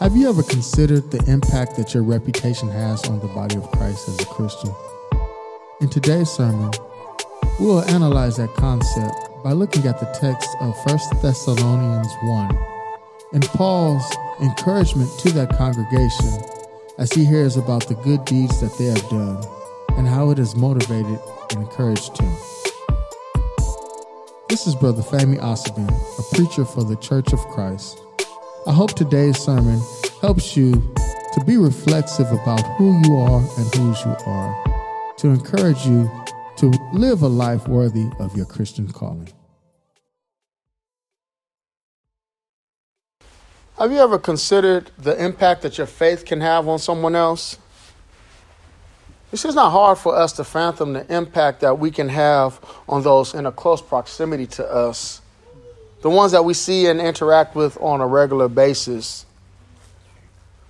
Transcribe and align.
Have 0.00 0.16
you 0.16 0.30
ever 0.30 0.42
considered 0.42 1.10
the 1.10 1.22
impact 1.30 1.76
that 1.76 1.92
your 1.92 2.02
reputation 2.02 2.70
has 2.70 3.04
on 3.04 3.20
the 3.20 3.26
body 3.26 3.56
of 3.56 3.70
Christ 3.72 4.08
as 4.08 4.18
a 4.18 4.24
Christian? 4.24 4.74
In 5.82 5.90
today's 5.90 6.30
sermon, 6.30 6.70
we 7.60 7.66
will 7.66 7.82
analyze 7.82 8.38
that 8.38 8.48
concept 8.54 9.14
by 9.44 9.52
looking 9.52 9.86
at 9.86 10.00
the 10.00 10.06
text 10.18 10.48
of 10.62 10.74
1 10.86 11.20
Thessalonians 11.20 12.08
1 12.22 12.58
and 13.34 13.44
Paul's 13.48 14.10
encouragement 14.40 15.10
to 15.18 15.32
that 15.32 15.54
congregation 15.58 16.50
as 16.96 17.12
he 17.12 17.26
hears 17.26 17.58
about 17.58 17.86
the 17.86 17.94
good 17.96 18.24
deeds 18.24 18.58
that 18.62 18.78
they 18.78 18.86
have 18.86 19.06
done 19.10 19.44
and 19.98 20.08
how 20.08 20.30
it 20.30 20.38
has 20.38 20.56
motivated 20.56 21.20
and 21.50 21.60
encouraged 21.60 22.16
him. 22.16 22.32
This 24.48 24.66
is 24.66 24.74
Brother 24.74 25.02
Fami 25.02 25.38
Osabin, 25.38 25.90
a 26.18 26.34
preacher 26.34 26.64
for 26.64 26.84
the 26.84 26.96
Church 26.96 27.34
of 27.34 27.40
Christ. 27.48 28.00
I 28.66 28.72
hope 28.72 28.92
today's 28.92 29.38
sermon 29.38 29.80
helps 30.20 30.54
you 30.54 30.72
to 31.32 31.44
be 31.46 31.56
reflexive 31.56 32.30
about 32.30 32.60
who 32.76 33.00
you 33.06 33.16
are 33.16 33.40
and 33.40 33.74
whose 33.74 34.04
you 34.04 34.14
are, 34.26 35.14
to 35.16 35.28
encourage 35.28 35.86
you 35.86 36.10
to 36.58 36.66
live 36.92 37.22
a 37.22 37.26
life 37.26 37.66
worthy 37.66 38.06
of 38.18 38.36
your 38.36 38.44
Christian 38.44 38.92
calling. 38.92 39.32
Have 43.78 43.92
you 43.92 43.98
ever 43.98 44.18
considered 44.18 44.90
the 44.98 45.18
impact 45.24 45.62
that 45.62 45.78
your 45.78 45.86
faith 45.86 46.26
can 46.26 46.42
have 46.42 46.68
on 46.68 46.78
someone 46.78 47.16
else? 47.16 47.56
It's 49.32 49.42
just 49.42 49.56
not 49.56 49.70
hard 49.70 49.96
for 49.96 50.14
us 50.14 50.34
to 50.34 50.44
fathom 50.44 50.92
the 50.92 51.10
impact 51.10 51.60
that 51.60 51.78
we 51.78 51.90
can 51.90 52.10
have 52.10 52.60
on 52.86 53.04
those 53.04 53.32
in 53.32 53.46
a 53.46 53.52
close 53.52 53.80
proximity 53.80 54.46
to 54.48 54.70
us 54.70 55.19
the 56.02 56.10
ones 56.10 56.32
that 56.32 56.44
we 56.44 56.54
see 56.54 56.86
and 56.86 57.00
interact 57.00 57.54
with 57.54 57.76
on 57.80 58.00
a 58.00 58.06
regular 58.06 58.48
basis. 58.48 59.26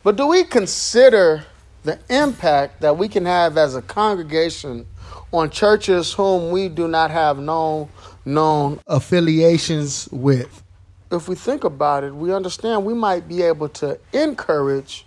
But 0.03 0.17
do 0.17 0.27
we 0.27 0.45
consider 0.45 1.45
the 1.83 1.98
impact 2.09 2.81
that 2.81 2.97
we 2.97 3.09
can 3.09 3.27
have 3.27 3.56
as 3.56 3.77
a 3.77 3.83
congregation 3.83 4.86
on 5.33 5.51
churches 5.51 6.12
whom 6.12 6.51
we 6.51 6.69
do 6.69 6.89
not 6.89 7.11
have 7.11 7.39
known 7.39 7.89
known 8.25 8.81
affiliations 8.86 10.08
with? 10.11 10.62
If 11.11 11.28
we 11.28 11.34
think 11.34 11.64
about 11.64 12.05
it, 12.05 12.14
we 12.14 12.33
understand 12.33 12.84
we 12.84 12.95
might 12.95 13.28
be 13.28 13.42
able 13.42 13.69
to 13.70 13.98
encourage 14.12 15.06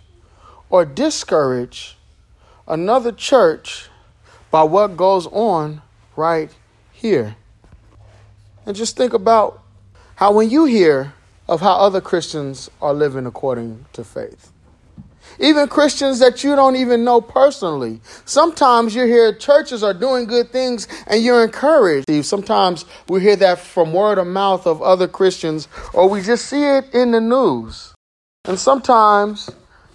or 0.68 0.84
discourage 0.84 1.96
another 2.66 3.12
church 3.12 3.88
by 4.50 4.62
what 4.62 4.96
goes 4.96 5.26
on 5.28 5.82
right 6.16 6.50
here. 6.92 7.36
And 8.66 8.76
just 8.76 8.96
think 8.96 9.12
about 9.12 9.63
how 10.16 10.32
when 10.32 10.50
you 10.50 10.64
hear 10.64 11.12
of 11.48 11.60
how 11.60 11.74
other 11.74 12.00
Christians 12.00 12.70
are 12.80 12.94
living 12.94 13.26
according 13.26 13.84
to 13.92 14.04
faith, 14.04 14.52
even 15.38 15.68
Christians 15.68 16.20
that 16.20 16.44
you 16.44 16.54
don't 16.54 16.76
even 16.76 17.04
know 17.04 17.20
personally. 17.20 18.00
Sometimes 18.24 18.94
you 18.94 19.04
hear 19.04 19.32
churches 19.34 19.82
are 19.82 19.94
doing 19.94 20.26
good 20.26 20.50
things 20.50 20.86
and 21.06 21.22
you're 21.22 21.42
encouraged. 21.42 22.06
Sometimes 22.24 22.84
we 23.08 23.20
hear 23.20 23.36
that 23.36 23.58
from 23.58 23.92
word 23.92 24.18
of 24.18 24.26
mouth 24.26 24.66
of 24.66 24.80
other 24.80 25.08
Christians 25.08 25.66
or 25.92 26.08
we 26.08 26.22
just 26.22 26.46
see 26.46 26.62
it 26.62 26.92
in 26.94 27.10
the 27.10 27.20
news. 27.20 27.94
And 28.44 28.58
sometimes 28.58 29.50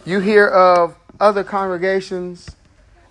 you 0.05 0.19
hear 0.19 0.47
of 0.47 0.95
other 1.19 1.43
congregations 1.43 2.49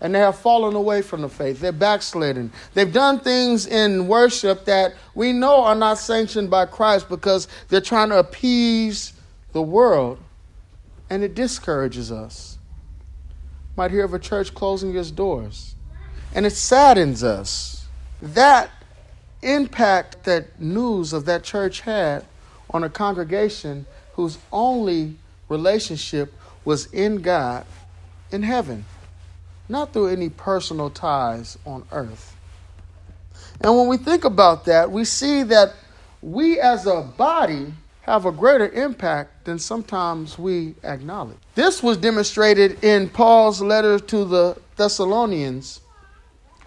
and 0.01 0.15
they 0.15 0.21
have 0.21 0.39
fallen 0.39 0.75
away 0.75 1.03
from 1.03 1.23
the 1.23 1.29
faith. 1.29 1.61
They're 1.61 1.73
backslidden. 1.73 2.53
They've 2.75 2.93
done 2.93 3.21
things 3.21 3.67
in 3.67 4.07
worship 4.07 4.65
that 4.67 4.95
we 5.15 5.33
know 5.33 5.65
are 5.65 5.75
not 5.75 5.99
sanctioned 5.99 6.51
by 6.51 6.67
Christ 6.67 7.09
because 7.09 7.49
they're 7.69 7.81
trying 7.81 8.11
to 8.11 8.19
appease 8.19 9.13
the 9.53 9.63
world, 9.63 10.19
and 11.11 11.25
it 11.25 11.35
discourages 11.35 12.13
us. 12.13 12.59
Might 13.77 13.91
hear 13.91 14.05
of 14.05 14.15
a 14.15 14.19
church 14.19 14.55
closing 14.55 14.97
its 14.97 15.11
doors, 15.11 15.75
and 16.35 16.47
it 16.47 16.53
saddens 16.53 17.25
us. 17.25 17.87
That 18.23 18.71
impact 19.43 20.25
that 20.25 20.61
news 20.61 21.13
of 21.13 21.25
that 21.25 21.43
church 21.45 21.81
had 21.81 22.25
on 22.71 22.85
a 22.85 22.91
congregation 22.91 23.87
whose 24.15 24.39
only 24.53 25.17
relationship 25.49 26.33
was 26.65 26.87
in 26.93 27.23
God 27.23 27.65
in 28.31 28.43
heaven 28.43 28.85
not 29.69 29.93
through 29.93 30.09
any 30.09 30.29
personal 30.29 30.91
ties 30.91 31.59
on 31.67 31.85
earth. 31.93 32.37
And 33.61 33.77
when 33.77 33.89
we 33.89 33.97
think 33.97 34.25
about 34.25 34.65
that, 34.67 34.91
we 34.91 35.05
see 35.05 35.43
that 35.45 35.75
we 36.23 36.61
as 36.61 36.87
a 36.87 37.03
body 37.03 37.73
have 38.03 38.25
a 38.25 38.33
greater 38.33 38.69
impact 38.71 39.45
than 39.45 39.59
sometimes 39.59 40.39
we 40.39 40.75
acknowledge. 40.83 41.37
This 41.55 41.83
was 41.83 41.99
demonstrated 41.99 42.83
in 42.83 43.11
Paul's 43.11 43.61
letter 43.61 43.99
to 43.99 44.25
the 44.25 44.57
Thessalonians, 44.77 45.83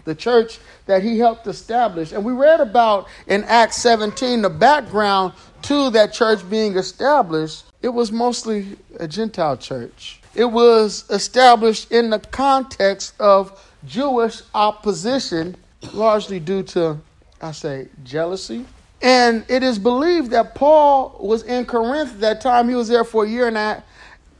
the 0.04 0.14
church 0.14 0.60
that 0.86 1.02
he 1.02 1.18
helped 1.18 1.46
establish. 1.48 2.12
And 2.12 2.24
we 2.24 2.32
read 2.32 2.60
about 2.60 3.08
in 3.26 3.42
Acts 3.44 3.78
17 3.78 4.42
the 4.42 4.50
background 4.50 5.32
to 5.62 5.90
that 5.90 6.12
church 6.12 6.48
being 6.48 6.76
established. 6.76 7.64
It 7.82 7.88
was 7.88 8.12
mostly 8.12 8.76
a 9.00 9.08
Gentile 9.08 9.56
church. 9.56 10.21
It 10.34 10.46
was 10.46 11.04
established 11.10 11.92
in 11.92 12.10
the 12.10 12.18
context 12.18 13.14
of 13.20 13.60
Jewish 13.84 14.42
opposition, 14.54 15.56
largely 15.92 16.40
due 16.40 16.62
to, 16.64 16.98
I 17.40 17.52
say, 17.52 17.88
jealousy. 18.02 18.64
And 19.02 19.44
it 19.48 19.62
is 19.62 19.78
believed 19.78 20.30
that 20.30 20.54
Paul 20.54 21.16
was 21.20 21.42
in 21.42 21.66
Corinth 21.66 22.14
at 22.14 22.20
that 22.20 22.40
time. 22.40 22.68
He 22.68 22.74
was 22.74 22.88
there 22.88 23.04
for 23.04 23.24
a 23.24 23.28
year 23.28 23.48
and 23.48 23.56
a 23.56 23.84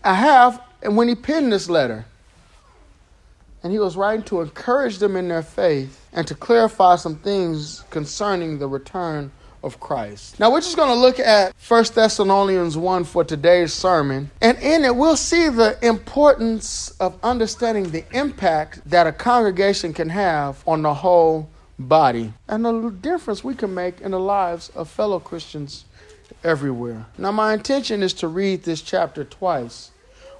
half, 0.02 0.60
and 0.82 0.96
when 0.96 1.08
he 1.08 1.14
penned 1.14 1.52
this 1.52 1.68
letter, 1.68 2.04
and 3.62 3.72
he 3.72 3.78
was 3.78 3.96
writing 3.96 4.24
to 4.24 4.40
encourage 4.40 4.98
them 4.98 5.16
in 5.16 5.28
their 5.28 5.42
faith 5.42 6.08
and 6.12 6.26
to 6.26 6.34
clarify 6.34 6.96
some 6.96 7.16
things 7.16 7.84
concerning 7.90 8.58
the 8.58 8.66
return 8.66 9.30
of 9.62 9.80
Christ. 9.80 10.38
Now 10.40 10.50
we're 10.50 10.60
just 10.60 10.76
going 10.76 10.88
to 10.88 11.00
look 11.00 11.18
at 11.18 11.54
1 11.68 11.84
Thessalonians 11.94 12.76
1 12.76 13.04
for 13.04 13.24
today's 13.24 13.72
sermon. 13.72 14.30
And 14.40 14.58
in 14.58 14.84
it, 14.84 14.94
we'll 14.94 15.16
see 15.16 15.48
the 15.48 15.78
importance 15.82 16.90
of 17.00 17.18
understanding 17.22 17.90
the 17.90 18.04
impact 18.12 18.80
that 18.86 19.06
a 19.06 19.12
congregation 19.12 19.92
can 19.92 20.08
have 20.08 20.62
on 20.66 20.82
the 20.82 20.94
whole 20.94 21.48
body 21.78 22.32
and 22.48 22.64
the 22.64 22.90
difference 22.90 23.42
we 23.42 23.54
can 23.54 23.74
make 23.74 24.00
in 24.00 24.12
the 24.12 24.20
lives 24.20 24.70
of 24.70 24.88
fellow 24.88 25.18
Christians 25.18 25.84
everywhere. 26.44 27.06
Now, 27.18 27.32
my 27.32 27.54
intention 27.54 28.02
is 28.02 28.12
to 28.14 28.28
read 28.28 28.62
this 28.62 28.82
chapter 28.82 29.24
twice. 29.24 29.90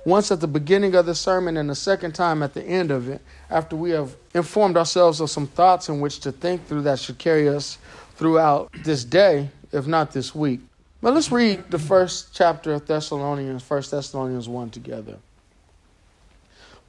Once 0.04 0.32
at 0.32 0.40
the 0.40 0.48
beginning 0.48 0.96
of 0.96 1.06
the 1.06 1.14
sermon, 1.14 1.56
and 1.56 1.70
the 1.70 1.76
second 1.76 2.12
time 2.12 2.42
at 2.42 2.54
the 2.54 2.62
end 2.64 2.90
of 2.90 3.08
it, 3.08 3.20
after 3.48 3.76
we 3.76 3.90
have 3.90 4.16
informed 4.34 4.76
ourselves 4.76 5.20
of 5.20 5.30
some 5.30 5.46
thoughts 5.46 5.88
in 5.88 6.00
which 6.00 6.18
to 6.18 6.32
think 6.32 6.66
through 6.66 6.82
that 6.82 6.98
should 6.98 7.18
carry 7.18 7.48
us 7.48 7.78
throughout 8.14 8.72
this 8.84 9.04
day, 9.04 9.50
if 9.72 9.86
not 9.86 10.12
this 10.12 10.34
week. 10.34 10.60
But 11.00 11.14
let's 11.14 11.32
read 11.32 11.70
the 11.70 11.78
first 11.78 12.32
chapter 12.32 12.72
of 12.74 12.86
Thessalonians, 12.86 13.68
1 13.68 13.82
Thessalonians 13.90 14.48
1 14.48 14.70
together. 14.70 15.16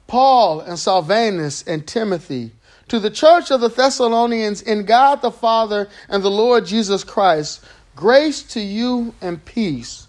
Paul 0.06 0.60
and 0.60 0.78
Silvanus 0.78 1.62
and 1.66 1.86
Timothy, 1.86 2.52
to 2.88 3.00
the 3.00 3.10
church 3.10 3.50
of 3.50 3.60
the 3.60 3.68
Thessalonians 3.68 4.62
in 4.62 4.84
God 4.84 5.22
the 5.22 5.30
Father 5.30 5.88
and 6.08 6.22
the 6.22 6.30
Lord 6.30 6.66
Jesus 6.66 7.02
Christ, 7.02 7.64
grace 7.96 8.42
to 8.42 8.60
you 8.60 9.14
and 9.20 9.44
peace. 9.44 10.06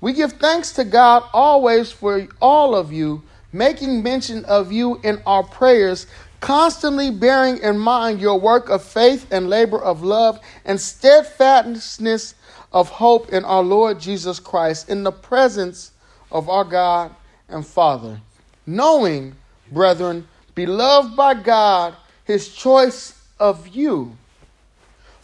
We 0.00 0.12
give 0.12 0.32
thanks 0.32 0.72
to 0.72 0.84
God 0.84 1.22
always 1.32 1.92
for 1.92 2.26
all 2.40 2.74
of 2.74 2.92
you, 2.92 3.22
making 3.52 4.02
mention 4.02 4.44
of 4.46 4.72
you 4.72 5.00
in 5.04 5.22
our 5.26 5.42
prayers 5.42 6.06
constantly 6.44 7.10
bearing 7.10 7.56
in 7.62 7.78
mind 7.78 8.20
your 8.20 8.38
work 8.38 8.68
of 8.68 8.84
faith 8.84 9.26
and 9.30 9.48
labor 9.48 9.82
of 9.82 10.02
love 10.02 10.38
and 10.66 10.78
steadfastness 10.78 12.34
of 12.70 12.86
hope 12.90 13.32
in 13.32 13.42
our 13.46 13.62
Lord 13.62 13.98
Jesus 13.98 14.38
Christ 14.38 14.90
in 14.90 15.04
the 15.04 15.10
presence 15.10 15.92
of 16.30 16.50
our 16.50 16.64
God 16.64 17.14
and 17.48 17.66
Father. 17.66 18.20
Knowing, 18.66 19.34
brethren, 19.72 20.28
beloved 20.54 21.16
by 21.16 21.32
God, 21.32 21.96
his 22.26 22.54
choice 22.54 23.18
of 23.40 23.68
you 23.68 24.14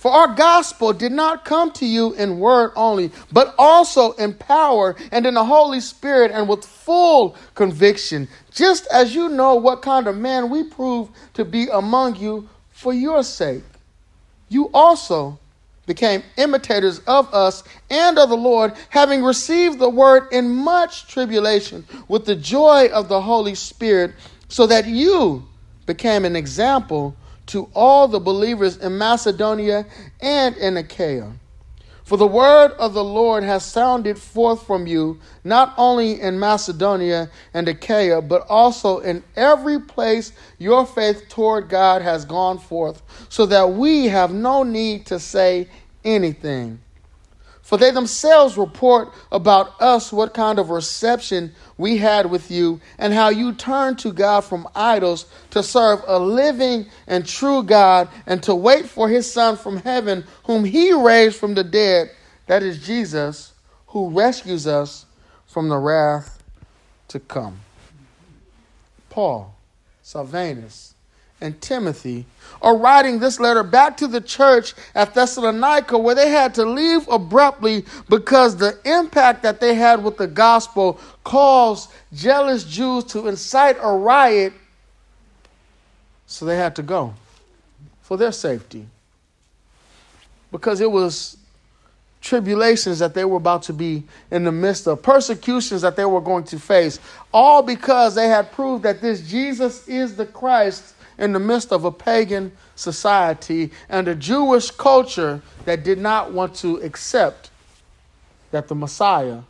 for 0.01 0.11
our 0.11 0.35
gospel 0.35 0.95
did 0.95 1.13
not 1.13 1.45
come 1.45 1.71
to 1.73 1.85
you 1.85 2.15
in 2.15 2.39
word 2.39 2.71
only, 2.75 3.13
but 3.31 3.55
also 3.59 4.13
in 4.13 4.33
power 4.33 4.97
and 5.13 5.27
in 5.27 5.35
the 5.35 5.45
Holy 5.45 5.79
Spirit 5.79 6.31
and 6.33 6.49
with 6.49 6.65
full 6.65 7.37
conviction, 7.55 8.27
just 8.51 8.87
as 8.91 9.15
you 9.15 9.29
know 9.29 9.57
what 9.57 9.83
kind 9.83 10.07
of 10.07 10.17
man 10.17 10.49
we 10.49 10.65
prove 10.65 11.11
to 11.35 11.45
be 11.45 11.69
among 11.69 12.17
you 12.17 12.49
for 12.71 12.95
your 12.95 13.23
sake. 13.23 13.63
You 14.49 14.71
also 14.73 15.39
became 15.85 16.23
imitators 16.39 17.01
of 17.01 17.35
us 17.35 17.63
and 17.91 18.19
of 18.19 18.31
the 18.31 18.39
Lord, 18.39 18.73
having 18.89 19.23
received 19.23 19.79
the 19.79 19.91
word 19.91 20.29
in 20.33 20.49
much 20.49 21.09
tribulation 21.09 21.85
with 22.09 22.25
the 22.25 22.37
joy 22.37 22.87
of 22.87 23.11
the 23.11 23.21
Holy 23.21 23.55
Spirit, 23.55 24.13
so 24.49 24.67
that 24.67 24.87
you 24.87 25.47
became 25.85 26.25
an 26.25 26.37
example 26.37 27.15
to 27.51 27.69
all 27.75 28.09
the 28.09 28.21
believers 28.21 28.77
in 28.77 28.97
Macedonia 28.99 29.87
and 30.21 30.57
in 30.57 30.77
Achaia. 30.77 31.33
For 32.05 32.17
the 32.17 32.27
word 32.27 32.73
of 32.73 32.93
the 32.93 33.05
Lord 33.05 33.45
has 33.45 33.65
sounded 33.65 34.19
forth 34.19 34.67
from 34.67 34.89
you, 34.89 35.21
not 35.45 35.75
only 35.77 36.21
in 36.21 36.41
Macedonia 36.41 37.31
and 37.55 37.69
Achaia, 37.69 38.21
but 38.21 38.45
also 38.49 38.99
in 38.99 39.23
every 39.37 39.79
place 39.79 40.33
your 40.59 40.85
faith 40.85 41.29
toward 41.29 41.69
God 41.69 42.03
has 42.03 42.25
gone 42.25 42.59
forth, 42.59 43.03
so 43.29 43.47
that 43.47 43.71
we 43.71 44.07
have 44.07 44.33
no 44.33 44.65
need 44.65 45.07
to 45.07 45.21
say 45.21 45.69
anything. 46.05 46.81
For 47.71 47.79
they 47.79 47.93
themselves 47.93 48.59
report 48.59 49.13
about 49.31 49.81
us 49.81 50.13
what 50.13 50.35
kind 50.35 50.59
of 50.59 50.71
reception 50.71 51.55
we 51.79 51.99
had 51.99 52.29
with 52.29 52.51
you, 52.51 52.81
and 52.99 53.15
how 53.15 53.29
you 53.29 53.53
turned 53.53 54.01
to 54.01 54.13
God 54.13 54.41
from 54.41 54.67
idols 54.75 55.27
to 55.51 55.63
serve 55.63 56.03
a 56.09 56.19
living 56.19 56.87
and 57.07 57.25
true 57.25 57.63
God, 57.63 58.09
and 58.27 58.43
to 58.43 58.57
wait 58.57 58.87
for 58.87 59.09
his 59.09 59.33
Son 59.33 59.57
from 59.57 59.77
heaven, 59.77 60.25
whom 60.47 60.65
he 60.65 60.93
raised 60.93 61.37
from 61.37 61.55
the 61.55 61.63
dead. 61.63 62.11
That 62.49 62.65
is 62.65 62.85
Jesus, 62.85 63.53
who 63.87 64.11
rescues 64.11 64.67
us 64.67 65.07
from 65.47 65.69
the 65.69 65.79
wrath 65.79 66.43
to 67.07 67.21
come. 67.21 67.61
Paul, 69.11 69.55
Silvanus, 70.03 70.90
and 71.41 71.61
Timothy 71.61 72.27
are 72.63 72.77
writing 72.77 73.19
this 73.19 73.41
letter 73.41 73.63
back 73.63 73.97
to 73.99 74.07
the 74.07 74.21
church 74.21 74.75
at 74.95 75.15
Thessalonica 75.15 75.97
where 75.97 76.15
they 76.15 76.31
had 76.31 76.55
to 76.55 76.65
leave 76.65 77.09
abruptly 77.09 77.85
because 78.09 78.57
the 78.57 78.79
impact 78.85 79.43
that 79.43 79.61
they 79.61 79.75
had 79.75 80.05
with 80.05 80.19
the 80.19 80.27
gospel 80.27 81.01
caused 81.25 81.91
jealous 82.13 82.65
Jews 82.65 83.05
to 83.05 83.29
incite 83.29 83.77
a 83.81 83.93
riot. 83.93 84.53
So 86.27 86.45
they 86.45 86.57
had 86.57 86.77
to 86.77 86.83
go 86.83 87.15
for 88.03 88.17
their 88.17 88.33
safety 88.33 88.87
because 90.53 90.81
it 90.81 90.91
was 90.91 91.39
tribulations 92.21 92.99
that 92.99 93.15
they 93.15 93.25
were 93.25 93.39
about 93.39 93.63
to 93.63 93.73
be 93.73 94.03
in 94.31 94.45
the 94.45 94.53
midst 94.53 94.87
of, 94.87 95.03
persecutions 95.03 95.81
that 95.81 95.97
they 95.97 96.05
were 96.05 96.21
going 96.21 96.45
to 96.45 96.59
face, 96.59 97.01
all 97.33 97.63
because 97.63 98.15
they 98.15 98.29
had 98.29 98.53
proved 98.53 98.83
that 98.83 99.01
this 99.01 99.27
Jesus 99.27 99.89
is 99.89 100.17
the 100.17 100.27
Christ 100.27 100.95
in 101.21 101.33
the 101.33 101.39
midst 101.39 101.71
of 101.71 101.85
a 101.85 101.93
pagan 101.93 102.51
society 102.75 103.71
and 103.89 104.09
a 104.09 104.15
Jewish 104.15 104.71
culture 104.71 105.41
that 105.67 105.85
did 105.85 105.99
not 105.99 106.33
want 106.33 106.55
to 106.57 106.79
accept 106.79 107.51
that 108.51 108.67
the 108.67 108.75
Messiah 108.75 109.41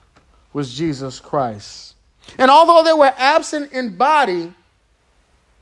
was 0.53 0.75
Jesus 0.75 1.21
Christ. 1.21 1.95
And 2.39 2.51
although 2.51 2.83
they 2.85 2.93
were 2.93 3.15
absent 3.17 3.73
in 3.73 3.97
body, 3.97 4.53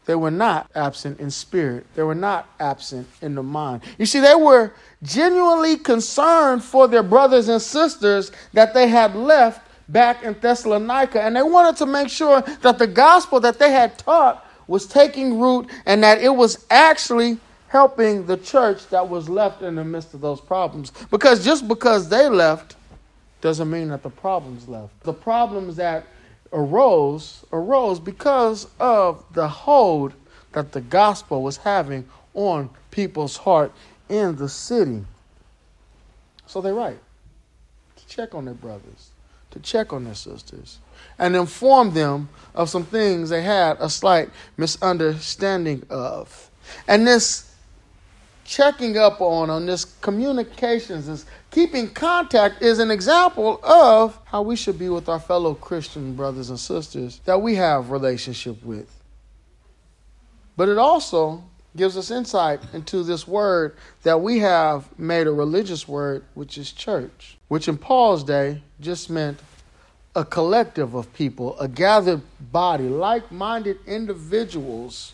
they 0.06 0.14
were 0.14 0.30
not 0.30 0.70
absent 0.74 1.20
in 1.20 1.30
spirit. 1.30 1.86
They 1.94 2.02
were 2.02 2.14
not 2.14 2.48
absent 2.58 3.06
in 3.20 3.34
the 3.34 3.42
mind. 3.42 3.82
You 3.98 4.06
see, 4.06 4.20
they 4.20 4.34
were 4.34 4.72
genuinely 5.02 5.76
concerned 5.76 6.64
for 6.64 6.88
their 6.88 7.02
brothers 7.02 7.48
and 7.48 7.60
sisters 7.60 8.32
that 8.54 8.72
they 8.72 8.88
had 8.88 9.14
left 9.14 9.66
back 9.90 10.22
in 10.22 10.34
Thessalonica. 10.40 11.22
And 11.22 11.36
they 11.36 11.42
wanted 11.42 11.76
to 11.76 11.86
make 11.86 12.08
sure 12.08 12.40
that 12.62 12.78
the 12.78 12.86
gospel 12.86 13.40
that 13.40 13.58
they 13.58 13.70
had 13.70 13.98
taught 13.98 14.46
was 14.68 14.86
taking 14.86 15.40
root 15.40 15.68
and 15.86 16.02
that 16.04 16.22
it 16.22 16.28
was 16.28 16.64
actually 16.70 17.38
helping 17.68 18.26
the 18.26 18.36
church 18.36 18.86
that 18.88 19.08
was 19.08 19.28
left 19.28 19.62
in 19.62 19.74
the 19.74 19.84
midst 19.84 20.14
of 20.14 20.20
those 20.20 20.40
problems. 20.40 20.92
Because 21.10 21.44
just 21.44 21.66
because 21.66 22.08
they 22.08 22.28
left 22.28 22.76
doesn't 23.40 23.70
mean 23.70 23.88
that 23.88 24.02
the 24.02 24.10
problems 24.10 24.68
left. 24.68 25.00
The 25.02 25.12
problems 25.12 25.76
that 25.76 26.06
arose 26.52 27.44
arose 27.52 28.00
because 28.00 28.68
of 28.80 29.24
the 29.34 29.48
hold 29.48 30.14
that 30.52 30.72
the 30.72 30.80
gospel 30.80 31.42
was 31.42 31.58
having 31.58 32.08
on 32.34 32.70
people's 32.90 33.36
heart 33.36 33.72
in 34.08 34.36
the 34.36 34.48
city. 34.48 35.04
So 36.46 36.60
they 36.60 36.72
write 36.72 36.98
to 37.96 38.06
check 38.06 38.34
on 38.34 38.46
their 38.46 38.54
brothers, 38.54 39.10
to 39.50 39.60
check 39.60 39.92
on 39.92 40.04
their 40.04 40.14
sisters, 40.14 40.78
and 41.18 41.36
informed 41.36 41.94
them 41.94 42.28
of 42.54 42.68
some 42.68 42.84
things 42.84 43.30
they 43.30 43.42
had 43.42 43.76
a 43.80 43.88
slight 43.88 44.30
misunderstanding 44.56 45.84
of. 45.90 46.50
And 46.86 47.06
this 47.06 47.54
checking 48.44 48.96
up 48.96 49.20
on, 49.20 49.50
on 49.50 49.66
this 49.66 49.84
communications, 49.84 51.06
this 51.06 51.26
keeping 51.50 51.90
contact 51.90 52.62
is 52.62 52.78
an 52.78 52.90
example 52.90 53.60
of 53.62 54.18
how 54.24 54.42
we 54.42 54.56
should 54.56 54.78
be 54.78 54.88
with 54.88 55.08
our 55.08 55.20
fellow 55.20 55.54
Christian 55.54 56.14
brothers 56.14 56.48
and 56.48 56.58
sisters 56.58 57.20
that 57.26 57.40
we 57.40 57.54
have 57.56 57.90
relationship 57.90 58.64
with. 58.64 58.90
But 60.56 60.68
it 60.68 60.78
also 60.78 61.44
gives 61.76 61.96
us 61.96 62.10
insight 62.10 62.60
into 62.72 63.02
this 63.04 63.28
word 63.28 63.76
that 64.02 64.20
we 64.20 64.40
have 64.40 64.98
made 64.98 65.26
a 65.26 65.32
religious 65.32 65.86
word, 65.86 66.24
which 66.34 66.58
is 66.58 66.72
church, 66.72 67.38
which 67.48 67.68
in 67.68 67.76
Paul's 67.76 68.24
day 68.24 68.62
just 68.80 69.10
meant 69.10 69.38
a 70.14 70.24
collective 70.24 70.94
of 70.94 71.12
people, 71.14 71.58
a 71.58 71.68
gathered 71.68 72.22
body, 72.52 72.88
like 72.88 73.30
minded 73.30 73.78
individuals. 73.86 75.12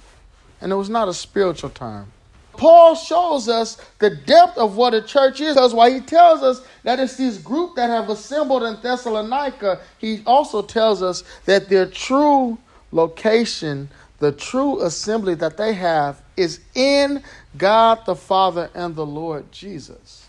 And 0.60 0.72
it 0.72 0.76
was 0.76 0.88
not 0.88 1.08
a 1.08 1.14
spiritual 1.14 1.70
term. 1.70 2.10
Paul 2.56 2.94
shows 2.94 3.48
us 3.48 3.76
the 3.98 4.10
depth 4.10 4.56
of 4.56 4.76
what 4.76 4.94
a 4.94 5.02
church 5.02 5.40
is. 5.40 5.56
That's 5.56 5.72
why 5.72 5.90
he 5.90 6.00
tells 6.00 6.42
us 6.42 6.64
that 6.84 7.00
it's 7.00 7.16
this 7.16 7.38
group 7.38 7.74
that 7.76 7.90
have 7.90 8.08
assembled 8.08 8.62
in 8.62 8.80
Thessalonica. 8.80 9.80
He 9.98 10.22
also 10.24 10.62
tells 10.62 11.02
us 11.02 11.24
that 11.46 11.68
their 11.68 11.86
true 11.86 12.56
location, 12.92 13.88
the 14.20 14.30
true 14.32 14.82
assembly 14.82 15.34
that 15.34 15.56
they 15.56 15.72
have, 15.74 16.22
is 16.36 16.60
in 16.74 17.22
God 17.58 18.06
the 18.06 18.14
Father 18.14 18.70
and 18.74 18.94
the 18.94 19.06
Lord 19.06 19.50
Jesus. 19.50 20.28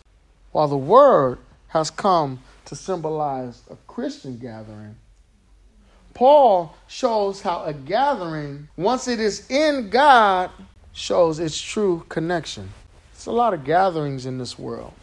While 0.51 0.67
the 0.67 0.77
Word 0.77 1.37
has 1.67 1.91
come 1.91 2.39
to 2.65 2.75
symbolize 2.75 3.61
a 3.69 3.75
Christian 3.87 4.37
gathering. 4.37 4.95
Paul 6.13 6.75
shows 6.87 7.41
how 7.41 7.63
a 7.63 7.73
gathering, 7.73 8.69
once 8.77 9.07
it 9.07 9.19
is 9.19 9.49
in 9.49 9.89
God, 9.89 10.49
shows 10.93 11.39
its 11.39 11.59
true 11.59 12.05
connection. 12.07 12.69
It's 13.13 13.25
a 13.25 13.31
lot 13.31 13.53
of 13.53 13.65
gatherings 13.65 14.25
in 14.25 14.37
this 14.37 14.57
world, 14.57 14.93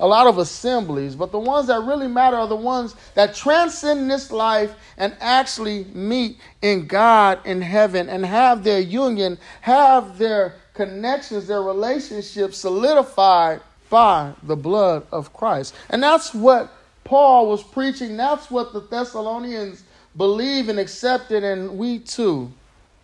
a 0.00 0.06
lot 0.06 0.26
of 0.26 0.38
assemblies, 0.38 1.14
but 1.14 1.30
the 1.30 1.38
ones 1.38 1.68
that 1.68 1.82
really 1.82 2.08
matter 2.08 2.36
are 2.36 2.48
the 2.48 2.56
ones 2.56 2.96
that 3.14 3.34
transcend 3.34 4.10
this 4.10 4.32
life 4.32 4.74
and 4.96 5.16
actually 5.20 5.84
meet 5.94 6.38
in 6.62 6.86
God 6.86 7.38
in 7.46 7.62
heaven 7.62 8.08
and 8.08 8.26
have 8.26 8.64
their 8.64 8.80
union, 8.80 9.38
have 9.60 10.18
their 10.18 10.54
connections, 10.74 11.46
their 11.46 11.62
relationships 11.62 12.58
solidified 12.58 13.60
by 13.88 14.32
the 14.42 14.56
blood 14.56 15.06
of 15.12 15.32
Christ. 15.32 15.74
And 15.90 16.02
that's 16.02 16.34
what 16.34 16.72
Paul 17.06 17.48
was 17.48 17.62
preaching. 17.62 18.16
That's 18.16 18.50
what 18.50 18.72
the 18.72 18.80
Thessalonians 18.80 19.84
believe 20.16 20.68
and 20.68 20.78
accepted, 20.78 21.44
and 21.44 21.78
we 21.78 22.00
too 22.00 22.52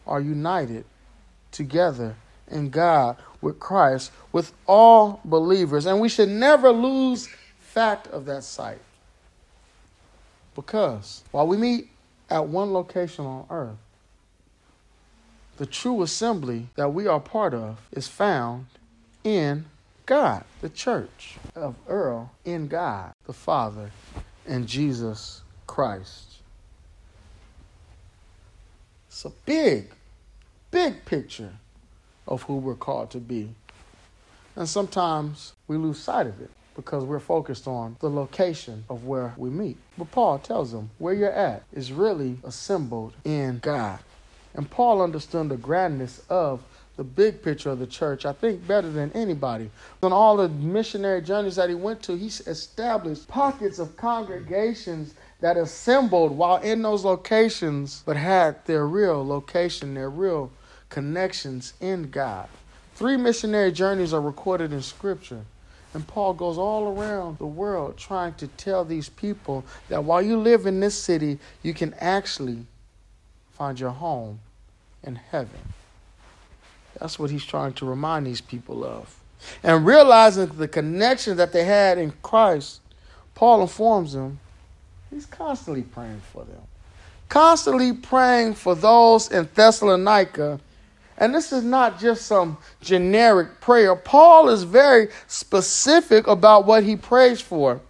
are 0.07 0.21
united 0.21 0.85
together 1.53 2.17
in 2.51 2.71
God 2.71 3.17
with 3.41 3.61
Christ, 3.61 4.11
with 4.33 4.53
all 4.67 5.21
believers. 5.25 5.87
And 5.87 6.01
we 6.01 6.09
should 6.09 6.29
never 6.29 6.71
lose 6.71 7.29
fact 7.61 8.09
of 8.09 8.25
that 8.27 8.45
sight. 8.45 8.81
Because 10.55 11.23
while 11.31 11.47
we 11.47 11.57
meet 11.57 11.89
at 12.29 12.47
one 12.47 12.73
location 12.73 13.25
on 13.25 13.47
earth, 13.51 13.79
the 15.59 15.67
true 15.67 16.03
assembly 16.03 16.69
that 16.75 16.93
we 16.93 17.07
are 17.07 17.21
part 17.21 17.55
of 17.55 17.79
is 17.93 18.09
found 18.09 18.67
in 19.23 19.67
God, 20.07 20.45
the 20.61 20.69
church 20.69 21.37
of 21.55 21.77
Earle 21.89 22.33
in 22.45 22.67
God, 22.67 23.12
the 23.27 23.33
Father, 23.33 23.91
and 24.47 24.67
Jesus 24.67 25.43
Christ. 25.67 26.37
It's 29.09 29.25
a 29.25 29.33
big, 29.47 29.91
big 30.71 31.05
picture 31.05 31.53
of 32.27 32.43
who 32.43 32.57
we're 32.57 32.75
called 32.75 33.11
to 33.11 33.19
be. 33.19 33.51
And 34.57 34.69
sometimes 34.69 35.53
we 35.69 35.77
lose 35.77 35.99
sight 35.99 36.27
of 36.27 36.41
it 36.41 36.51
because 36.75 37.05
we're 37.05 37.21
focused 37.21 37.69
on 37.69 37.97
the 38.01 38.11
location 38.11 38.85
of 38.89 39.05
where 39.05 39.35
we 39.37 39.51
meet. 39.51 39.77
But 39.97 40.11
Paul 40.11 40.39
tells 40.39 40.73
them 40.73 40.91
where 40.99 41.15
you're 41.15 41.31
at 41.31 41.65
is 41.73 41.93
really 41.93 42.39
assembled 42.45 43.13
in 43.25 43.59
God. 43.59 44.01
And 44.55 44.71
Paul 44.71 45.03
understood 45.03 45.49
the 45.49 45.57
grandness 45.57 46.23
of 46.29 46.63
the 46.97 47.05
big 47.05 47.43
picture 47.43 47.71
of 47.71 47.79
the 47.79 47.87
church, 47.87 48.27
I 48.27 48.33
think, 48.33 48.67
better 48.67 48.91
than 48.91 49.11
anybody. 49.13 49.71
On 50.03 50.13
all 50.13 50.37
the 50.37 50.49
missionary 50.49 51.23
journeys 51.23 51.57
that 51.57 51.69
he 51.69 51.75
went 51.75 52.03
to, 52.03 52.17
he 52.17 52.27
established 52.27 53.29
pockets 53.29 53.79
of 53.79 53.97
congregations 53.97 55.15
that 55.41 55.57
assembled 55.57 56.33
while 56.33 56.59
in 56.59 56.83
those 56.83 57.05
locations, 57.05 58.03
but 58.05 58.17
had 58.17 58.65
their 58.67 58.87
real 58.87 59.27
location, 59.27 59.95
their 59.95 60.11
real 60.11 60.51
connections 60.91 61.73
in 61.81 62.11
God. 62.11 62.49
Three 62.95 63.17
missionary 63.17 63.73
journeys 63.73 64.13
are 64.13 64.21
recorded 64.21 64.73
in 64.73 64.83
Scripture. 64.83 65.45
And 65.95 66.07
Paul 66.07 66.33
goes 66.33 66.57
all 66.57 66.97
around 66.97 67.39
the 67.39 67.47
world 67.47 67.99
trying 67.99 68.35
to 68.35 68.47
tell 68.47 68.85
these 68.85 69.09
people 69.09 69.65
that 69.89 70.05
while 70.05 70.23
you 70.23 70.39
live 70.39 70.67
in 70.67 70.81
this 70.81 70.95
city, 70.95 71.39
you 71.63 71.75
can 71.75 71.95
actually 71.95 72.65
find 73.53 73.79
your 73.79 73.91
home 73.91 74.41
in 75.03 75.17
heaven. 75.17 75.61
That's 76.99 77.19
what 77.19 77.31
he's 77.31 77.45
trying 77.45 77.73
to 77.75 77.87
remind 77.87 78.27
these 78.27 78.41
people 78.41 78.85
of. 78.85 79.19
And 79.63 79.85
realizing 79.85 80.47
the 80.47 80.69
connection 80.69 81.37
that 81.37 81.53
they 81.53 81.65
had 81.65 81.99
in 81.99 82.13
Christ, 82.23 82.81
Paul 83.35 83.63
informs 83.63 84.13
them 84.13 84.39
he's 85.11 85.27
constantly 85.27 85.83
praying 85.83 86.23
for 86.33 86.45
them. 86.45 86.61
Constantly 87.29 87.93
praying 87.93 88.55
for 88.55 88.75
those 88.75 89.31
in 89.31 89.49
Thessalonica. 89.55 90.61
And 91.19 91.35
this 91.35 91.53
is 91.53 91.63
not 91.63 92.01
just 92.01 92.27
some 92.27 92.59
generic 92.81 93.61
prayer. 93.61 93.95
Paul 93.95 94.49
is 94.49 94.63
very 94.65 95.09
specific 95.27 96.27
about 96.27 96.67
what 96.67 96.85
he 96.85 96.97
prays 96.97 97.41
for. 97.41 97.81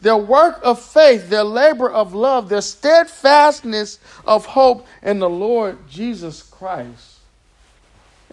Their 0.00 0.16
work 0.16 0.60
of 0.62 0.82
faith, 0.82 1.28
their 1.28 1.44
labor 1.44 1.90
of 1.90 2.12
love, 2.12 2.48
their 2.48 2.60
steadfastness 2.60 3.98
of 4.26 4.46
hope 4.46 4.86
in 5.02 5.20
the 5.20 5.30
Lord 5.30 5.78
Jesus 5.88 6.42
Christ. 6.42 7.11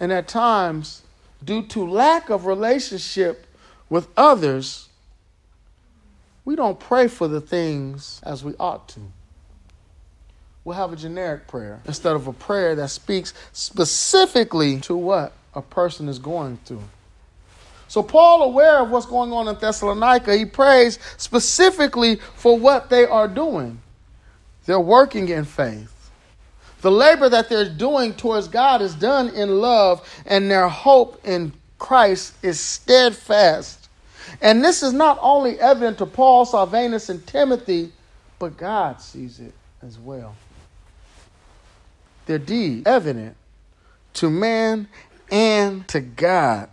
And 0.00 0.10
at 0.12 0.26
times, 0.26 1.02
due 1.44 1.62
to 1.68 1.88
lack 1.88 2.30
of 2.30 2.46
relationship 2.46 3.46
with 3.90 4.08
others, 4.16 4.88
we 6.44 6.56
don't 6.56 6.80
pray 6.80 7.06
for 7.06 7.28
the 7.28 7.40
things 7.40 8.20
as 8.24 8.42
we 8.42 8.54
ought 8.58 8.88
to. 8.88 9.00
We'll 10.64 10.76
have 10.76 10.92
a 10.92 10.96
generic 10.96 11.46
prayer 11.46 11.80
instead 11.86 12.16
of 12.16 12.26
a 12.26 12.32
prayer 12.32 12.74
that 12.76 12.88
speaks 12.90 13.34
specifically 13.52 14.80
to 14.80 14.96
what 14.96 15.32
a 15.54 15.62
person 15.62 16.08
is 16.08 16.18
going 16.18 16.58
through. 16.64 16.82
So, 17.88 18.02
Paul, 18.02 18.42
aware 18.42 18.78
of 18.78 18.90
what's 18.90 19.06
going 19.06 19.32
on 19.32 19.48
in 19.48 19.58
Thessalonica, 19.58 20.36
he 20.36 20.44
prays 20.44 20.98
specifically 21.16 22.16
for 22.36 22.56
what 22.56 22.88
they 22.88 23.04
are 23.04 23.26
doing. 23.26 23.80
They're 24.64 24.78
working 24.78 25.28
in 25.28 25.44
faith. 25.44 25.99
The 26.80 26.90
labor 26.90 27.28
that 27.28 27.48
they're 27.48 27.68
doing 27.68 28.14
towards 28.14 28.48
God 28.48 28.80
is 28.80 28.94
done 28.94 29.28
in 29.30 29.60
love, 29.60 30.08
and 30.26 30.50
their 30.50 30.68
hope 30.68 31.20
in 31.26 31.52
Christ 31.78 32.34
is 32.42 32.58
steadfast. 32.58 33.88
And 34.40 34.64
this 34.64 34.82
is 34.82 34.92
not 34.92 35.18
only 35.20 35.60
evident 35.60 35.98
to 35.98 36.06
Paul, 36.06 36.44
Silvanus, 36.44 37.08
and 37.08 37.26
Timothy, 37.26 37.92
but 38.38 38.56
God 38.56 39.00
sees 39.00 39.40
it 39.40 39.52
as 39.82 39.98
well. 39.98 40.34
Their 42.26 42.38
deed 42.38 42.86
evident 42.86 43.36
to 44.14 44.30
man 44.30 44.88
and 45.30 45.86
to 45.88 46.00
God. 46.00 46.70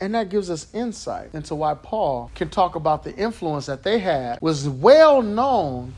And 0.00 0.14
that 0.14 0.28
gives 0.28 0.50
us 0.50 0.66
insight 0.74 1.30
into 1.34 1.54
why 1.54 1.74
Paul 1.74 2.30
can 2.34 2.48
talk 2.48 2.74
about 2.74 3.04
the 3.04 3.14
influence 3.14 3.66
that 3.66 3.82
they 3.82 3.98
had 3.98 4.40
was 4.40 4.68
well 4.68 5.22
known 5.22 5.94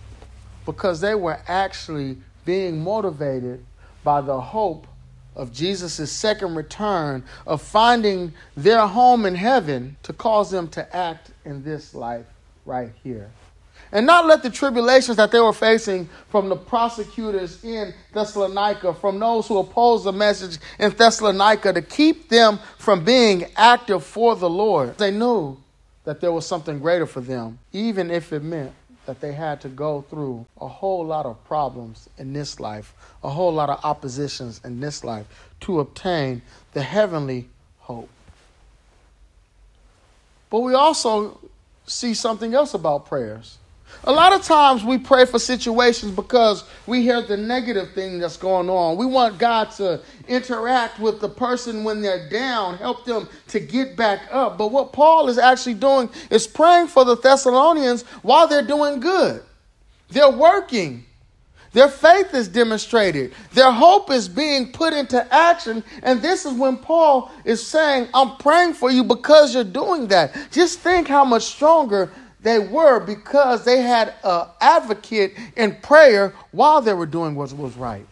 because 0.67 1.01
they 1.01 1.15
were 1.15 1.39
actually 1.49 2.19
being 2.45 2.83
motivated 2.83 3.65
by 4.05 4.21
the 4.21 4.41
hope 4.41 4.87
of 5.35 5.53
Jesus' 5.53 6.11
second 6.11 6.55
return, 6.55 7.23
of 7.47 7.61
finding 7.61 8.33
their 8.57 8.87
home 8.87 9.27
in 9.27 9.35
heaven 9.35 9.97
to 10.03 10.13
cause 10.13 10.51
them 10.51 10.69
to 10.69 10.97
act 10.97 11.31
in 11.45 11.63
this 11.63 11.95
life 11.95 12.25
right 12.65 12.91
here. 13.05 13.31
And 13.93 14.07
not 14.07 14.27
let 14.27 14.43
the 14.43 14.51
tribulations 14.51 15.17
that 15.19 15.31
they 15.31 15.41
were 15.41 15.53
facing 15.53 16.09
from 16.29 16.49
the 16.49 16.57
prosecutors 16.57 17.63
in 17.63 17.95
Thessalonica, 18.13 18.95
from 18.95 19.19
those 19.19 19.47
who 19.47 19.59
opposed 19.59 20.05
the 20.05 20.13
message 20.13 20.59
in 20.79 20.91
Thessalonica, 20.91 21.73
to 21.73 21.83
keep 21.83 22.29
them 22.29 22.59
from 22.79 23.05
being 23.05 23.47
active 23.57 24.05
for 24.05 24.35
the 24.35 24.49
Lord. 24.49 24.97
They 24.99 25.11
knew 25.11 25.57
that 26.05 26.21
there 26.21 26.33
was 26.33 26.47
something 26.47 26.79
greater 26.79 27.07
for 27.07 27.21
them, 27.21 27.59
even 27.73 28.11
if 28.11 28.33
it 28.33 28.43
meant 28.43 28.73
that 29.07 29.21
they 29.21 29.33
had 29.33 29.61
to 29.63 29.69
go 29.69 30.03
through 30.03 30.47
a 30.61 30.69
whole 30.69 31.05
lot 31.05 31.27
of 31.27 31.43
problems 31.45 32.09
in 32.19 32.33
this 32.33 32.61
life, 32.61 32.93
a 33.23 33.31
whole 33.31 33.53
lot 33.53 33.71
of 33.71 33.81
oppositions 33.85 34.61
in 34.65 34.81
this 34.81 35.03
life 35.03 35.27
to 35.61 35.81
obtain 35.81 36.43
the 36.73 36.83
heavenly 36.83 37.49
hope. 37.81 38.09
But 40.51 40.61
we 40.61 40.75
also 40.75 41.41
see 41.87 42.15
something 42.15 42.55
else 42.55 42.75
about 42.75 43.07
prayers. 43.07 43.59
A 44.05 44.13
lot 44.13 44.33
of 44.33 44.43
times 44.43 44.85
we 44.85 44.99
pray 44.99 45.25
for 45.25 45.39
situations 45.39 46.13
because 46.13 46.65
we 46.87 47.03
hear 47.03 47.23
the 47.23 47.37
negative 47.37 47.93
thing 47.93 48.19
that's 48.19 48.37
going 48.37 48.71
on. 48.71 48.97
We 48.97 49.07
want 49.07 49.39
God 49.39 49.71
to 49.73 50.01
interact 50.29 51.01
with 51.01 51.21
the 51.21 51.29
person 51.29 51.83
when 51.83 52.03
they're 52.03 52.29
down, 52.29 52.77
help 52.77 53.05
them 53.05 53.29
to 53.49 53.61
get 53.61 53.97
back 53.97 54.23
up. 54.31 54.59
But 54.59 54.69
what 54.69 54.93
Paul 54.93 55.29
is 55.29 55.39
actually 55.39 55.75
doing 55.75 56.09
is 56.31 56.47
praying 56.47 56.89
for 56.89 57.05
the 57.05 57.17
Thessalonians 57.17 58.03
while 58.23 58.47
they're 58.47 58.63
doing 58.63 59.01
good. 59.01 59.43
They're 60.09 60.31
working. 60.31 61.05
Their 61.73 61.89
faith 61.89 62.33
is 62.33 62.49
demonstrated. 62.49 63.35
Their 63.53 63.71
hope 63.71 64.11
is 64.11 64.29
being 64.29 64.73
put 64.73 64.95
into 64.95 65.27
action. 65.35 65.85
And 66.03 66.23
this 66.23 66.47
is 66.47 66.55
when 66.55 66.79
Paul 66.79 67.31
is 67.45 67.67
saying, 67.67 68.09
I'm 68.15 68.37
praying 68.37 68.75
for 68.75 68.91
you 68.91 69.05
because 69.05 69.53
you're 69.53 69.65
doing 69.65 70.07
that. 70.07 70.35
Just 70.51 70.79
think 70.79 71.07
how 71.07 71.25
much 71.25 71.43
stronger 71.43 72.11
they 72.47 72.61
were 72.61 73.01
because 73.01 73.65
they 73.65 73.81
had 73.81 74.15
an 74.23 74.47
advocate 74.61 75.35
in 75.57 75.75
prayer 75.83 76.33
while 76.53 76.81
they 76.81 76.93
were 76.93 77.07
doing 77.07 77.35
what 77.35 77.53
was 77.53 77.77
right. 77.77 78.07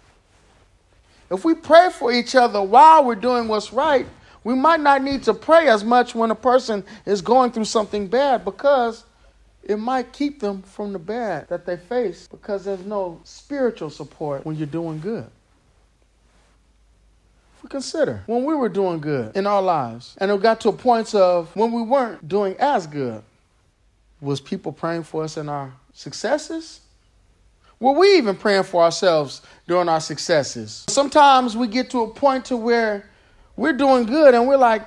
If 1.30 1.44
we 1.44 1.54
pray 1.54 1.90
for 1.90 2.10
each 2.10 2.34
other 2.34 2.60
while 2.60 3.04
we're 3.04 3.14
doing 3.14 3.46
what's 3.46 3.72
right, 3.72 4.06
we 4.42 4.56
might 4.56 4.80
not 4.80 5.02
need 5.02 5.22
to 5.24 5.34
pray 5.34 5.68
as 5.68 5.84
much 5.84 6.16
when 6.16 6.32
a 6.32 6.34
person 6.34 6.84
is 7.06 7.22
going 7.22 7.52
through 7.52 7.66
something 7.66 8.08
bad 8.08 8.44
because 8.44 9.04
it 9.62 9.76
might 9.76 10.12
keep 10.12 10.40
them 10.40 10.62
from 10.62 10.92
the 10.92 10.98
bad 10.98 11.48
that 11.48 11.64
they 11.64 11.76
face 11.76 12.26
because 12.26 12.64
there's 12.64 12.84
no 12.84 13.20
spiritual 13.22 13.88
support 13.88 14.44
when 14.44 14.56
you're 14.56 14.66
doing 14.66 14.98
good. 14.98 15.30
We 17.62 17.68
consider 17.68 18.24
when 18.26 18.44
we 18.44 18.56
were 18.56 18.68
doing 18.68 18.98
good 19.00 19.36
in 19.36 19.46
our 19.46 19.62
lives 19.62 20.16
and 20.18 20.28
it 20.28 20.42
got 20.42 20.60
to 20.62 20.70
a 20.70 20.72
point 20.72 21.14
of 21.14 21.54
when 21.54 21.70
we 21.70 21.82
weren't 21.82 22.26
doing 22.28 22.56
as 22.58 22.88
good 22.88 23.22
was 24.24 24.40
people 24.40 24.72
praying 24.72 25.04
for 25.04 25.22
us 25.22 25.36
in 25.36 25.48
our 25.48 25.72
successes? 25.92 26.80
Were 27.78 27.92
we 27.92 28.16
even 28.16 28.36
praying 28.36 28.62
for 28.64 28.82
ourselves 28.82 29.42
during 29.68 29.88
our 29.88 30.00
successes? 30.00 30.84
Sometimes 30.88 31.56
we 31.56 31.66
get 31.68 31.90
to 31.90 32.02
a 32.02 32.08
point 32.08 32.46
to 32.46 32.56
where 32.56 33.08
we're 33.56 33.72
doing 33.72 34.06
good 34.06 34.34
and 34.34 34.48
we're 34.48 34.56
like, 34.56 34.82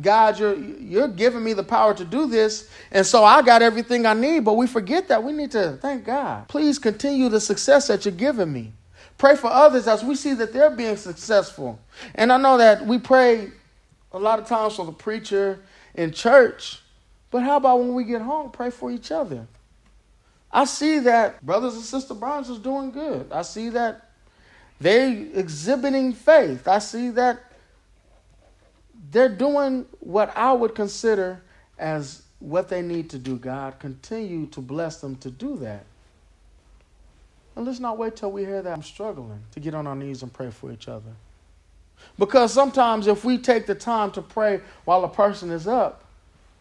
God, 0.00 0.38
you're 0.38 0.56
you're 0.56 1.08
giving 1.08 1.42
me 1.42 1.52
the 1.54 1.62
power 1.62 1.94
to 1.94 2.04
do 2.04 2.26
this, 2.26 2.68
and 2.90 3.06
so 3.06 3.24
I 3.24 3.40
got 3.40 3.62
everything 3.62 4.04
I 4.04 4.12
need. 4.12 4.40
But 4.40 4.54
we 4.54 4.66
forget 4.66 5.08
that 5.08 5.22
we 5.22 5.32
need 5.32 5.50
to 5.52 5.78
thank 5.80 6.04
God. 6.04 6.48
Please 6.48 6.78
continue 6.78 7.28
the 7.30 7.40
success 7.40 7.88
that 7.88 8.04
you're 8.04 8.12
giving 8.12 8.52
me. 8.52 8.72
Pray 9.16 9.36
for 9.36 9.46
others 9.46 9.88
as 9.88 10.04
we 10.04 10.14
see 10.14 10.34
that 10.34 10.52
they're 10.52 10.70
being 10.70 10.96
successful. 10.96 11.80
And 12.14 12.30
I 12.30 12.36
know 12.36 12.58
that 12.58 12.84
we 12.86 12.98
pray 12.98 13.50
a 14.12 14.18
lot 14.18 14.38
of 14.38 14.46
times 14.46 14.76
for 14.76 14.84
the 14.84 14.92
preacher 14.92 15.60
in 15.94 16.12
church, 16.12 16.82
but 17.36 17.42
how 17.42 17.58
about 17.58 17.80
when 17.80 17.92
we 17.92 18.04
get 18.04 18.22
home, 18.22 18.50
pray 18.50 18.70
for 18.70 18.90
each 18.90 19.12
other? 19.12 19.46
I 20.50 20.64
see 20.64 21.00
that 21.00 21.44
brothers 21.44 21.74
and 21.74 21.84
sister 21.84 22.14
Barnes 22.14 22.48
is 22.48 22.58
doing 22.58 22.90
good. 22.90 23.30
I 23.30 23.42
see 23.42 23.68
that 23.68 24.08
they 24.80 25.28
exhibiting 25.34 26.14
faith. 26.14 26.66
I 26.66 26.78
see 26.78 27.10
that 27.10 27.52
they're 29.10 29.28
doing 29.28 29.84
what 30.00 30.34
I 30.34 30.54
would 30.54 30.74
consider 30.74 31.42
as 31.78 32.22
what 32.38 32.70
they 32.70 32.80
need 32.80 33.10
to 33.10 33.18
do. 33.18 33.36
God, 33.36 33.78
continue 33.78 34.46
to 34.46 34.62
bless 34.62 35.02
them 35.02 35.16
to 35.16 35.30
do 35.30 35.58
that. 35.58 35.84
And 37.54 37.66
let's 37.66 37.80
not 37.80 37.98
wait 37.98 38.16
till 38.16 38.32
we 38.32 38.46
hear 38.46 38.62
that 38.62 38.72
I'm 38.72 38.82
struggling 38.82 39.42
to 39.50 39.60
get 39.60 39.74
on 39.74 39.86
our 39.86 39.94
knees 39.94 40.22
and 40.22 40.32
pray 40.32 40.50
for 40.50 40.72
each 40.72 40.88
other. 40.88 41.12
Because 42.18 42.50
sometimes 42.54 43.06
if 43.06 43.26
we 43.26 43.36
take 43.36 43.66
the 43.66 43.74
time 43.74 44.10
to 44.12 44.22
pray 44.22 44.62
while 44.86 45.04
a 45.04 45.08
person 45.10 45.50
is 45.50 45.68
up, 45.68 46.05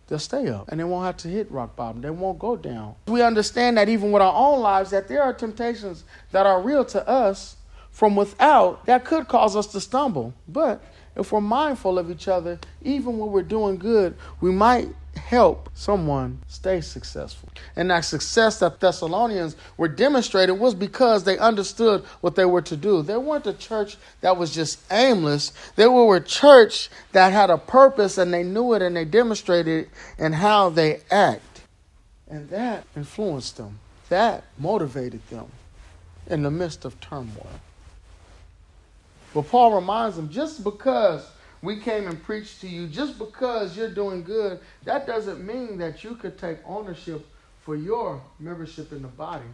they'll 0.07 0.19
stay 0.19 0.47
up 0.47 0.69
and 0.69 0.79
they 0.79 0.83
won't 0.83 1.05
have 1.05 1.17
to 1.17 1.27
hit 1.27 1.51
rock 1.51 1.75
bottom. 1.75 2.01
They 2.01 2.09
won't 2.09 2.39
go 2.39 2.55
down. 2.55 2.95
We 3.07 3.21
understand 3.21 3.77
that 3.77 3.89
even 3.89 4.11
with 4.11 4.21
our 4.21 4.33
own 4.33 4.61
lives, 4.61 4.91
that 4.91 5.07
there 5.07 5.21
are 5.21 5.33
temptations 5.33 6.03
that 6.31 6.45
are 6.45 6.61
real 6.61 6.85
to 6.85 7.07
us 7.07 7.57
from 7.91 8.15
without 8.15 8.85
that 8.85 9.05
could 9.05 9.27
cause 9.27 9.55
us 9.55 9.67
to 9.67 9.79
stumble. 9.79 10.33
But 10.47 10.83
if 11.15 11.31
we're 11.31 11.41
mindful 11.41 11.97
of 11.97 12.11
each 12.11 12.27
other, 12.27 12.59
even 12.83 13.17
when 13.17 13.31
we're 13.31 13.41
doing 13.43 13.77
good, 13.77 14.15
we 14.41 14.51
might 14.51 14.89
help 15.17 15.69
someone 15.73 16.39
stay 16.47 16.81
successful. 16.81 17.49
And 17.75 17.89
that 17.89 18.05
success 18.05 18.59
that 18.59 18.79
Thessalonians 18.79 19.55
were 19.77 19.87
demonstrated 19.87 20.59
was 20.59 20.75
because 20.75 21.23
they 21.23 21.37
understood 21.37 22.03
what 22.21 22.35
they 22.35 22.45
were 22.45 22.61
to 22.63 22.77
do. 22.77 23.01
They 23.01 23.17
weren't 23.17 23.47
a 23.47 23.53
church 23.53 23.97
that 24.21 24.37
was 24.37 24.53
just 24.53 24.79
aimless. 24.91 25.51
They 25.75 25.87
were 25.87 26.17
a 26.17 26.23
church 26.23 26.89
that 27.11 27.33
had 27.33 27.49
a 27.49 27.57
purpose 27.57 28.17
and 28.17 28.33
they 28.33 28.43
knew 28.43 28.73
it 28.73 28.81
and 28.81 28.95
they 28.95 29.05
demonstrated 29.05 29.85
it 29.85 29.89
in 30.17 30.33
how 30.33 30.69
they 30.69 31.01
act. 31.09 31.61
And 32.27 32.49
that 32.49 32.85
influenced 32.95 33.57
them. 33.57 33.79
That 34.09 34.43
motivated 34.57 35.27
them 35.29 35.47
in 36.27 36.43
the 36.43 36.51
midst 36.51 36.85
of 36.85 36.99
turmoil. 36.99 37.49
But 39.33 39.49
Paul 39.49 39.75
reminds 39.75 40.15
them 40.15 40.29
just 40.29 40.63
because 40.63 41.27
we 41.65 41.77
came 41.77 42.07
and 42.07 42.21
preached 42.23 42.61
to 42.61 42.67
you, 42.67 42.87
just 42.87 43.17
because 43.17 43.75
you're 43.75 43.89
doing 43.89 44.23
good, 44.23 44.59
that 44.83 45.07
doesn't 45.07 45.45
mean 45.45 45.77
that 45.79 46.03
you 46.03 46.15
could 46.15 46.37
take 46.37 46.57
ownership 46.65 47.25
for 47.63 47.75
your 47.75 48.21
membership 48.39 48.91
in 48.91 49.01
the 49.01 49.07
body. 49.07 49.45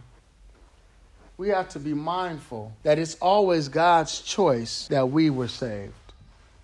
We 1.38 1.48
have 1.48 1.70
to 1.70 1.80
be 1.80 1.94
mindful 1.94 2.72
that 2.82 2.98
it's 2.98 3.14
always 3.16 3.68
God's 3.68 4.20
choice 4.20 4.86
that 4.88 5.08
we 5.08 5.30
were 5.30 5.48
saved. 5.48 5.94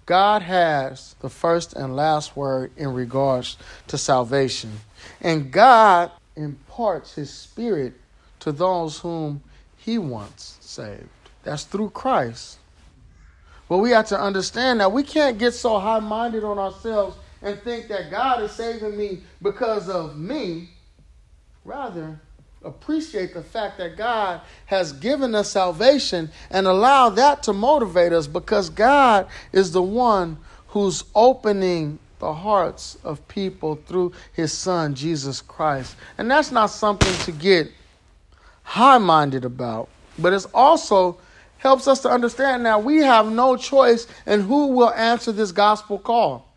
God 0.06 0.42
has 0.42 1.16
the 1.20 1.28
first 1.28 1.74
and 1.74 1.96
last 1.96 2.36
word 2.36 2.70
in 2.76 2.92
regards 2.94 3.56
to 3.88 3.98
salvation. 3.98 4.72
And 5.20 5.50
God 5.50 6.10
imparts 6.36 7.14
his 7.14 7.32
spirit 7.32 7.94
to 8.40 8.52
those 8.52 8.98
whom 8.98 9.42
he 9.76 9.98
wants 9.98 10.58
saved. 10.60 11.08
That's 11.42 11.64
through 11.64 11.90
Christ. 11.90 12.58
But 13.68 13.78
we 13.78 13.90
have 13.90 14.06
to 14.06 14.20
understand 14.20 14.80
that 14.80 14.92
we 14.92 15.02
can't 15.02 15.38
get 15.38 15.52
so 15.52 15.78
high 15.78 16.00
minded 16.00 16.44
on 16.44 16.58
ourselves 16.58 17.16
and 17.42 17.58
think 17.60 17.88
that 17.88 18.10
God 18.10 18.42
is 18.42 18.52
saving 18.52 18.96
me 18.96 19.20
because 19.42 19.88
of 19.88 20.16
me. 20.16 20.70
Rather, 21.64 22.18
appreciate 22.64 23.34
the 23.34 23.42
fact 23.42 23.78
that 23.78 23.96
God 23.96 24.40
has 24.66 24.92
given 24.92 25.34
us 25.34 25.50
salvation 25.50 26.30
and 26.50 26.66
allow 26.66 27.10
that 27.10 27.42
to 27.44 27.52
motivate 27.52 28.12
us 28.12 28.26
because 28.26 28.70
God 28.70 29.26
is 29.52 29.72
the 29.72 29.82
one 29.82 30.38
who's 30.68 31.04
opening 31.14 31.98
the 32.18 32.32
hearts 32.32 32.98
of 33.04 33.26
people 33.28 33.76
through 33.86 34.12
his 34.32 34.52
son 34.52 34.94
Jesus 34.94 35.40
Christ. 35.40 35.94
And 36.16 36.30
that's 36.30 36.50
not 36.50 36.66
something 36.66 37.14
to 37.24 37.32
get 37.32 37.70
high 38.64 38.98
minded 38.98 39.44
about, 39.44 39.88
but 40.18 40.32
it's 40.32 40.46
also 40.46 41.18
helps 41.58 41.86
us 41.86 42.00
to 42.00 42.10
understand 42.10 42.64
that 42.66 42.82
we 42.82 42.98
have 42.98 43.30
no 43.30 43.56
choice 43.56 44.06
in 44.26 44.40
who 44.42 44.68
will 44.68 44.92
answer 44.94 45.32
this 45.32 45.52
gospel 45.52 45.98
call. 45.98 46.48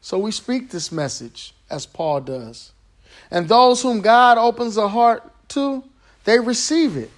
So 0.00 0.18
we 0.18 0.30
speak 0.30 0.70
this 0.70 0.92
message 0.92 1.54
as 1.70 1.86
Paul 1.86 2.20
does. 2.20 2.72
And 3.30 3.48
those 3.48 3.82
whom 3.82 4.00
God 4.00 4.38
opens 4.38 4.76
a 4.76 4.88
heart 4.88 5.22
to, 5.50 5.84
they 6.24 6.38
receive 6.38 6.96
it. 6.96 7.10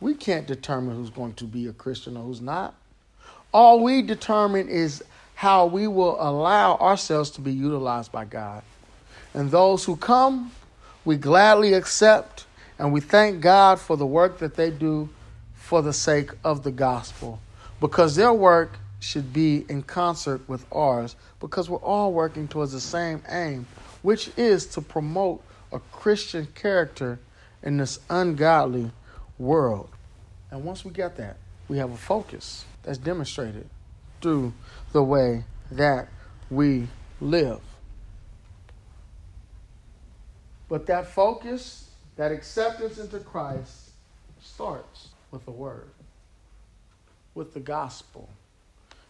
We 0.00 0.14
can't 0.14 0.46
determine 0.46 0.96
who's 0.96 1.10
going 1.10 1.34
to 1.34 1.44
be 1.44 1.66
a 1.66 1.72
Christian 1.72 2.16
or 2.16 2.24
who's 2.24 2.40
not. 2.40 2.74
All 3.52 3.82
we 3.82 4.02
determine 4.02 4.68
is 4.68 5.04
how 5.34 5.66
we 5.66 5.86
will 5.86 6.16
allow 6.20 6.76
ourselves 6.76 7.30
to 7.30 7.40
be 7.40 7.52
utilized 7.52 8.12
by 8.12 8.24
God. 8.24 8.62
And 9.34 9.50
those 9.50 9.84
who 9.84 9.96
come, 9.96 10.52
we 11.04 11.16
gladly 11.16 11.74
accept 11.74 12.46
and 12.78 12.92
we 12.92 13.00
thank 13.00 13.40
God 13.40 13.78
for 13.78 13.96
the 13.96 14.06
work 14.06 14.38
that 14.38 14.54
they 14.54 14.70
do 14.70 15.08
for 15.70 15.82
the 15.82 15.92
sake 15.92 16.32
of 16.42 16.64
the 16.64 16.72
gospel 16.72 17.38
because 17.80 18.16
their 18.16 18.32
work 18.32 18.76
should 18.98 19.32
be 19.32 19.64
in 19.68 19.80
concert 19.80 20.40
with 20.48 20.66
ours 20.72 21.14
because 21.38 21.70
we're 21.70 21.78
all 21.78 22.12
working 22.12 22.48
towards 22.48 22.72
the 22.72 22.80
same 22.80 23.22
aim 23.28 23.64
which 24.02 24.32
is 24.36 24.66
to 24.66 24.80
promote 24.80 25.40
a 25.72 25.78
Christian 25.92 26.48
character 26.56 27.20
in 27.62 27.76
this 27.76 28.00
ungodly 28.10 28.90
world. 29.38 29.88
And 30.50 30.64
once 30.64 30.84
we 30.84 30.90
get 30.90 31.16
that, 31.18 31.36
we 31.68 31.78
have 31.78 31.92
a 31.92 31.96
focus 31.96 32.64
that's 32.82 32.98
demonstrated 32.98 33.68
through 34.20 34.52
the 34.90 35.04
way 35.04 35.44
that 35.70 36.08
we 36.50 36.88
live. 37.20 37.60
But 40.68 40.86
that 40.86 41.06
focus, 41.06 41.90
that 42.16 42.32
acceptance 42.32 42.98
into 42.98 43.20
Christ, 43.20 43.90
starts 44.42 45.09
with 45.30 45.44
the 45.44 45.50
Word, 45.50 45.90
with 47.34 47.54
the 47.54 47.60
gospel, 47.60 48.28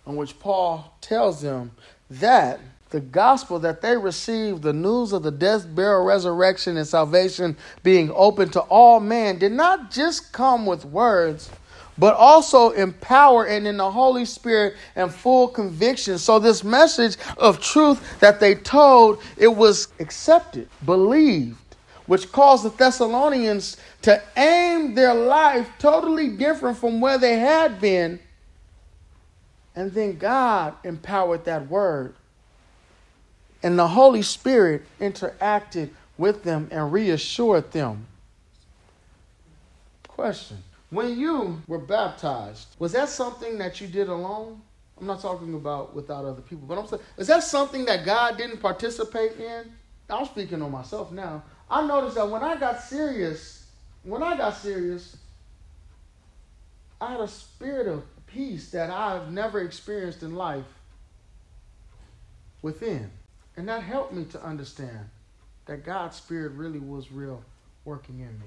in 0.06 0.16
which 0.16 0.38
Paul 0.38 0.96
tells 1.00 1.42
them 1.42 1.72
that 2.10 2.60
the 2.90 3.00
gospel 3.00 3.60
that 3.60 3.82
they 3.82 3.96
received, 3.96 4.62
the 4.62 4.72
news 4.72 5.12
of 5.12 5.22
the 5.22 5.30
death, 5.30 5.64
burial, 5.74 6.04
resurrection, 6.04 6.76
and 6.76 6.86
salvation 6.86 7.56
being 7.82 8.10
open 8.14 8.50
to 8.50 8.60
all 8.62 8.98
men, 8.98 9.38
did 9.38 9.52
not 9.52 9.92
just 9.92 10.32
come 10.32 10.66
with 10.66 10.84
words, 10.84 11.50
but 11.96 12.14
also 12.14 12.70
in 12.70 12.92
power 12.94 13.46
and 13.46 13.66
in 13.66 13.76
the 13.76 13.90
Holy 13.90 14.24
Spirit 14.24 14.74
and 14.96 15.12
full 15.12 15.46
conviction. 15.46 16.18
So 16.18 16.40
this 16.40 16.64
message 16.64 17.16
of 17.38 17.60
truth 17.60 18.18
that 18.18 18.40
they 18.40 18.56
told, 18.56 19.22
it 19.36 19.54
was 19.54 19.88
accepted, 20.00 20.68
believed, 20.84 21.58
which 22.10 22.32
caused 22.32 22.64
the 22.64 22.70
Thessalonians 22.70 23.76
to 24.02 24.20
aim 24.36 24.96
their 24.96 25.14
life 25.14 25.70
totally 25.78 26.26
different 26.28 26.76
from 26.76 27.00
where 27.00 27.18
they 27.18 27.38
had 27.38 27.80
been. 27.80 28.18
And 29.76 29.92
then 29.92 30.18
God 30.18 30.74
empowered 30.82 31.44
that 31.44 31.68
word 31.70 32.16
and 33.62 33.78
the 33.78 33.86
Holy 33.86 34.22
Spirit 34.22 34.82
interacted 35.00 35.90
with 36.18 36.42
them 36.42 36.66
and 36.72 36.92
reassured 36.92 37.70
them. 37.70 38.08
Question 40.08 40.64
When 40.90 41.16
you 41.16 41.62
were 41.68 41.78
baptized, 41.78 42.74
was 42.80 42.90
that 42.90 43.08
something 43.08 43.56
that 43.58 43.80
you 43.80 43.86
did 43.86 44.08
alone? 44.08 44.60
I'm 44.98 45.06
not 45.06 45.22
talking 45.22 45.54
about 45.54 45.94
without 45.94 46.24
other 46.24 46.42
people, 46.42 46.66
but 46.66 46.76
I'm 46.76 46.88
saying, 46.88 47.02
is 47.18 47.28
that 47.28 47.44
something 47.44 47.84
that 47.84 48.04
God 48.04 48.36
didn't 48.36 48.58
participate 48.58 49.38
in? 49.38 49.70
I'm 50.10 50.26
speaking 50.26 50.60
on 50.60 50.72
myself 50.72 51.12
now. 51.12 51.44
I 51.70 51.86
noticed 51.86 52.16
that 52.16 52.28
when 52.28 52.42
I 52.42 52.56
got 52.56 52.82
serious, 52.82 53.66
when 54.02 54.22
I 54.22 54.36
got 54.36 54.56
serious, 54.56 55.16
I 57.00 57.12
had 57.12 57.20
a 57.20 57.28
spirit 57.28 57.86
of 57.86 58.02
peace 58.26 58.70
that 58.70 58.90
I've 58.90 59.30
never 59.30 59.60
experienced 59.60 60.22
in 60.22 60.34
life 60.34 60.64
within. 62.60 63.10
And 63.56 63.68
that 63.68 63.82
helped 63.82 64.12
me 64.12 64.24
to 64.26 64.42
understand 64.42 65.08
that 65.66 65.84
God's 65.84 66.16
Spirit 66.16 66.52
really 66.52 66.78
was 66.78 67.12
real 67.12 67.42
working 67.84 68.20
in 68.20 68.32
me. 68.38 68.46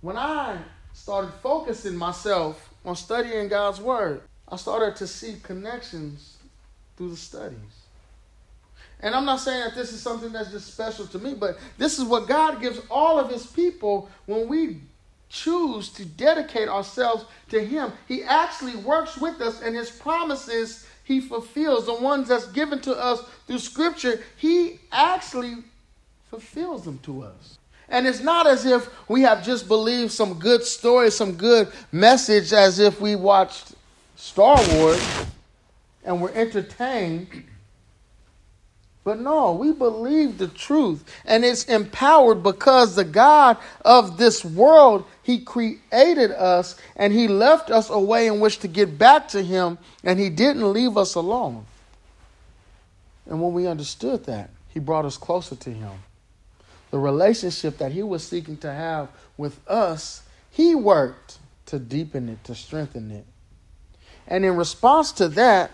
When 0.00 0.16
I 0.16 0.58
started 0.92 1.32
focusing 1.42 1.96
myself 1.96 2.72
on 2.84 2.96
studying 2.96 3.48
God's 3.48 3.80
Word, 3.80 4.22
I 4.48 4.56
started 4.56 4.96
to 4.96 5.06
see 5.06 5.36
connections 5.42 6.36
through 6.96 7.10
the 7.10 7.16
studies. 7.16 7.77
And 9.00 9.14
I'm 9.14 9.24
not 9.24 9.40
saying 9.40 9.60
that 9.64 9.74
this 9.74 9.92
is 9.92 10.02
something 10.02 10.32
that's 10.32 10.50
just 10.50 10.72
special 10.72 11.06
to 11.08 11.18
me, 11.18 11.34
but 11.34 11.58
this 11.76 11.98
is 11.98 12.04
what 12.04 12.26
God 12.26 12.60
gives 12.60 12.80
all 12.90 13.18
of 13.18 13.30
His 13.30 13.46
people 13.46 14.10
when 14.26 14.48
we 14.48 14.78
choose 15.28 15.90
to 15.90 16.04
dedicate 16.04 16.68
ourselves 16.68 17.24
to 17.50 17.64
Him. 17.64 17.92
He 18.08 18.24
actually 18.24 18.76
works 18.76 19.16
with 19.18 19.40
us, 19.40 19.62
and 19.62 19.76
His 19.76 19.90
promises 19.90 20.86
he 21.08 21.20
fulfills. 21.20 21.86
The 21.86 21.94
ones 21.94 22.28
that's 22.28 22.46
given 22.48 22.80
to 22.80 22.92
us 22.92 23.22
through 23.46 23.60
Scripture, 23.60 24.20
He 24.36 24.78
actually 24.92 25.54
fulfills 26.28 26.84
them 26.84 26.98
to 27.04 27.22
us. 27.22 27.58
And 27.88 28.06
it's 28.06 28.20
not 28.20 28.46
as 28.46 28.66
if 28.66 28.90
we 29.08 29.22
have 29.22 29.42
just 29.42 29.66
believed 29.66 30.12
some 30.12 30.38
good 30.38 30.62
story, 30.62 31.10
some 31.10 31.32
good 31.32 31.72
message, 31.90 32.52
as 32.52 32.78
if 32.78 33.00
we 33.00 33.16
watched 33.16 33.72
Star 34.16 34.58
Wars 34.74 35.02
and 36.04 36.20
were 36.20 36.30
entertained. 36.32 37.44
But 39.04 39.20
no, 39.20 39.52
we 39.52 39.72
believe 39.72 40.38
the 40.38 40.48
truth. 40.48 41.04
And 41.24 41.44
it's 41.44 41.64
empowered 41.64 42.42
because 42.42 42.94
the 42.94 43.04
God 43.04 43.56
of 43.84 44.18
this 44.18 44.44
world 44.44 45.06
he 45.28 45.40
created 45.40 46.30
us 46.30 46.74
and 46.96 47.12
He 47.12 47.28
left 47.28 47.70
us 47.70 47.90
a 47.90 47.98
way 48.00 48.28
in 48.28 48.40
which 48.40 48.60
to 48.60 48.66
get 48.66 48.96
back 48.96 49.28
to 49.28 49.42
Him, 49.42 49.76
and 50.02 50.18
He 50.18 50.30
didn't 50.30 50.72
leave 50.72 50.96
us 50.96 51.16
alone. 51.16 51.66
And 53.26 53.42
when 53.42 53.52
we 53.52 53.66
understood 53.66 54.24
that, 54.24 54.48
He 54.70 54.80
brought 54.80 55.04
us 55.04 55.18
closer 55.18 55.54
to 55.54 55.70
Him. 55.70 55.92
The 56.90 56.98
relationship 56.98 57.76
that 57.76 57.92
He 57.92 58.02
was 58.02 58.26
seeking 58.26 58.56
to 58.56 58.72
have 58.72 59.10
with 59.36 59.60
us, 59.68 60.22
He 60.50 60.74
worked 60.74 61.36
to 61.66 61.78
deepen 61.78 62.30
it, 62.30 62.42
to 62.44 62.54
strengthen 62.54 63.10
it. 63.10 63.26
And 64.26 64.46
in 64.46 64.56
response 64.56 65.12
to 65.12 65.28
that, 65.28 65.70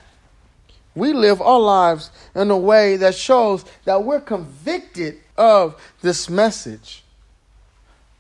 we 0.95 1.13
live 1.13 1.41
our 1.41 1.61
lives 1.61 2.11
in 2.35 2.51
a 2.51 2.57
way 2.57 2.97
that 2.97 3.15
shows 3.15 3.65
that 3.85 4.05
we're 4.05 4.21
convicted 4.21 5.19
of 5.37 5.81
this 6.01 6.31
message. 6.31 7.03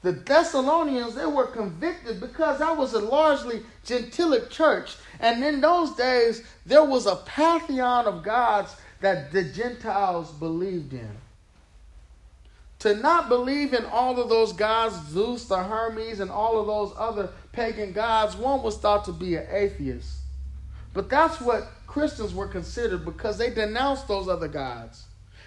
The 0.02 0.12
Thessalonians, 0.12 1.14
they 1.14 1.26
were 1.26 1.46
convicted 1.46 2.20
because 2.20 2.58
that 2.58 2.76
was 2.76 2.92
a 2.92 3.00
largely 3.00 3.62
gentilic 3.84 4.50
church. 4.50 4.96
And 5.20 5.42
in 5.42 5.60
those 5.60 5.94
days, 5.96 6.44
there 6.66 6.84
was 6.84 7.06
a 7.06 7.16
pantheon 7.16 8.06
of 8.06 8.22
gods 8.22 8.76
that 9.00 9.32
the 9.32 9.44
Gentiles 9.44 10.30
believed 10.32 10.92
in. 10.92 11.16
To 12.80 12.94
not 12.94 13.30
believe 13.30 13.72
in 13.72 13.86
all 13.86 14.20
of 14.20 14.28
those 14.28 14.52
gods, 14.52 14.94
Zeus, 15.08 15.46
the 15.46 15.62
Hermes, 15.62 16.20
and 16.20 16.30
all 16.30 16.60
of 16.60 16.66
those 16.66 16.92
other 16.98 17.30
pagan 17.52 17.92
gods, 17.92 18.36
one 18.36 18.62
was 18.62 18.76
thought 18.76 19.06
to 19.06 19.12
be 19.12 19.36
an 19.36 19.46
atheist. 19.50 20.10
But 20.92 21.08
that's 21.08 21.40
what 21.40 21.66
Christians 21.94 22.34
were 22.34 22.48
considered 22.48 23.04
because 23.04 23.38
they 23.38 23.50
denounced 23.50 24.08
those 24.08 24.26
other 24.26 24.48
gods. 24.48 25.04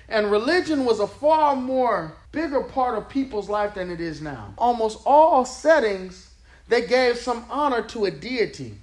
And 0.07 0.31
religion 0.31 0.85
was 0.85 1.01
a 1.01 1.05
far 1.05 1.57
more 1.57 2.15
bigger 2.31 2.61
part 2.61 2.97
of 2.97 3.09
people's 3.09 3.49
life 3.49 3.73
than 3.73 3.91
it 3.91 3.99
is 3.99 4.21
now. 4.21 4.53
Almost 4.57 5.01
all 5.05 5.43
settings, 5.43 6.31
they 6.69 6.87
gave 6.87 7.17
some 7.17 7.43
honor 7.49 7.81
to 7.89 8.05
a 8.05 8.11
deity. 8.11 8.75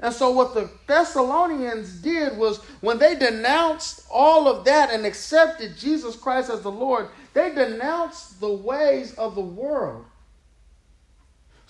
And 0.00 0.12
so, 0.12 0.30
what 0.30 0.54
the 0.54 0.70
Thessalonians 0.88 2.02
did 2.02 2.36
was 2.36 2.58
when 2.80 2.98
they 2.98 3.14
denounced 3.14 4.04
all 4.10 4.48
of 4.48 4.64
that 4.64 4.90
and 4.90 5.06
accepted 5.06 5.76
Jesus 5.78 6.16
Christ 6.16 6.50
as 6.50 6.62
the 6.62 6.72
Lord, 6.72 7.10
they 7.32 7.54
denounced 7.54 8.40
the 8.40 8.52
ways 8.52 9.14
of 9.14 9.36
the 9.36 9.40
world. 9.40 10.04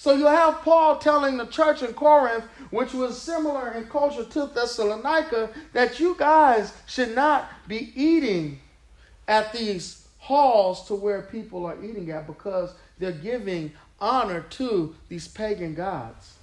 So 0.02 0.14
you 0.14 0.26
have 0.26 0.62
Paul 0.62 0.98
telling 0.98 1.36
the 1.36 1.46
church 1.46 1.84
in 1.84 1.94
Corinth, 1.94 2.42
which 2.70 2.92
was 2.92 3.22
similar 3.22 3.70
in 3.70 3.84
culture 3.84 4.24
to 4.24 4.46
Thessalonica, 4.46 5.50
that 5.74 6.00
you 6.00 6.16
guys 6.18 6.72
should 6.88 7.14
not 7.14 7.48
be 7.68 7.92
eating 7.94 8.58
at 9.28 9.52
these 9.52 10.08
halls 10.18 10.88
to 10.88 10.96
where 10.96 11.22
people 11.22 11.64
are 11.66 11.80
eating 11.84 12.10
at 12.10 12.26
because 12.26 12.74
they're 12.98 13.12
giving 13.12 13.70
honor 14.00 14.40
to 14.50 14.92
these 15.08 15.28
pagan 15.28 15.72
gods. 15.72 16.34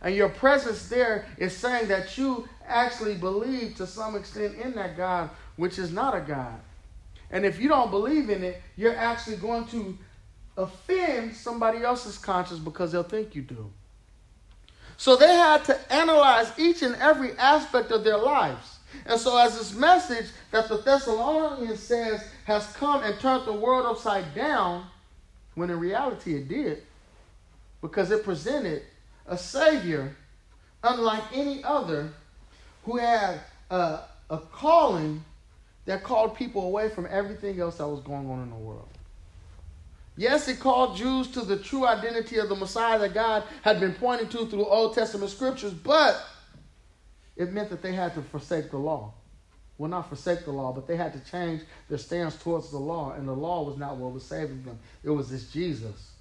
And 0.00 0.14
your 0.14 0.30
presence 0.30 0.88
there 0.88 1.26
is 1.36 1.54
saying 1.54 1.88
that 1.88 2.16
you 2.16 2.48
actually 2.66 3.16
believe 3.16 3.74
to 3.76 3.86
some 3.86 4.16
extent 4.16 4.54
in 4.56 4.72
that 4.76 4.96
God, 4.96 5.28
which 5.56 5.78
is 5.78 5.92
not 5.92 6.16
a 6.16 6.22
God. 6.22 6.58
And 7.30 7.44
if 7.44 7.60
you 7.60 7.68
don't 7.68 7.90
believe 7.90 8.30
in 8.30 8.42
it, 8.42 8.62
you're 8.76 8.96
actually 8.96 9.36
going 9.36 9.66
to 9.66 9.98
offend 10.56 11.34
somebody 11.34 11.82
else's 11.82 12.18
conscience 12.18 12.60
because 12.60 12.92
they'll 12.92 13.02
think 13.02 13.34
you 13.34 13.42
do. 13.42 13.70
So 14.96 15.16
they 15.16 15.34
had 15.34 15.64
to 15.64 15.92
analyze 15.92 16.52
each 16.58 16.82
and 16.82 16.94
every 16.96 17.32
aspect 17.32 17.90
of 17.90 18.04
their 18.04 18.18
lives. 18.18 18.78
And 19.06 19.20
so, 19.20 19.36
as 19.36 19.58
this 19.58 19.74
message 19.74 20.26
that 20.52 20.68
the 20.68 20.78
Thessalonians 20.78 21.80
says 21.80 22.24
has 22.44 22.66
come 22.74 23.02
and 23.02 23.18
turned 23.18 23.44
the 23.44 23.52
world 23.52 23.86
upside 23.86 24.34
down, 24.34 24.86
when 25.56 25.68
in 25.70 25.80
reality 25.80 26.36
it 26.36 26.48
did, 26.48 26.82
because 27.80 28.12
it 28.12 28.24
presented 28.24 28.82
a 29.26 29.36
Savior 29.36 30.14
unlike 30.84 31.24
any 31.32 31.64
other 31.64 32.12
who 32.84 32.98
had 32.98 33.40
a, 33.70 34.00
a 34.30 34.38
calling 34.52 35.24
that 35.86 36.02
called 36.02 36.36
people 36.36 36.62
away 36.66 36.88
from 36.88 37.06
everything 37.10 37.60
else 37.60 37.78
that 37.78 37.88
was 37.88 38.00
going 38.00 38.30
on 38.30 38.42
in 38.42 38.50
the 38.50 38.56
world. 38.56 38.88
Yes, 40.16 40.46
it 40.46 40.60
called 40.60 40.96
Jews 40.96 41.28
to 41.32 41.40
the 41.40 41.56
true 41.56 41.86
identity 41.86 42.38
of 42.38 42.48
the 42.48 42.54
Messiah 42.54 42.98
that 43.00 43.14
God 43.14 43.44
had 43.62 43.80
been 43.80 43.94
pointing 43.94 44.28
to 44.28 44.46
through 44.46 44.66
Old 44.66 44.94
Testament 44.94 45.30
scriptures, 45.30 45.74
but 45.74 46.24
it 47.36 47.52
meant 47.52 47.70
that 47.70 47.82
they 47.82 47.92
had 47.92 48.14
to 48.14 48.22
forsake 48.22 48.70
the 48.70 48.78
law. 48.78 49.12
Well, 49.76 49.90
not 49.90 50.08
forsake 50.08 50.44
the 50.44 50.52
law, 50.52 50.72
but 50.72 50.86
they 50.86 50.96
had 50.96 51.12
to 51.14 51.30
change 51.30 51.62
their 51.88 51.98
stance 51.98 52.36
towards 52.36 52.70
the 52.70 52.78
law, 52.78 53.12
and 53.12 53.26
the 53.26 53.32
law 53.32 53.64
was 53.64 53.76
not 53.76 53.96
what 53.96 54.12
was 54.12 54.22
saving 54.22 54.62
them. 54.62 54.78
It 55.02 55.10
was 55.10 55.30
this 55.30 55.50
Jesus. 55.50 56.12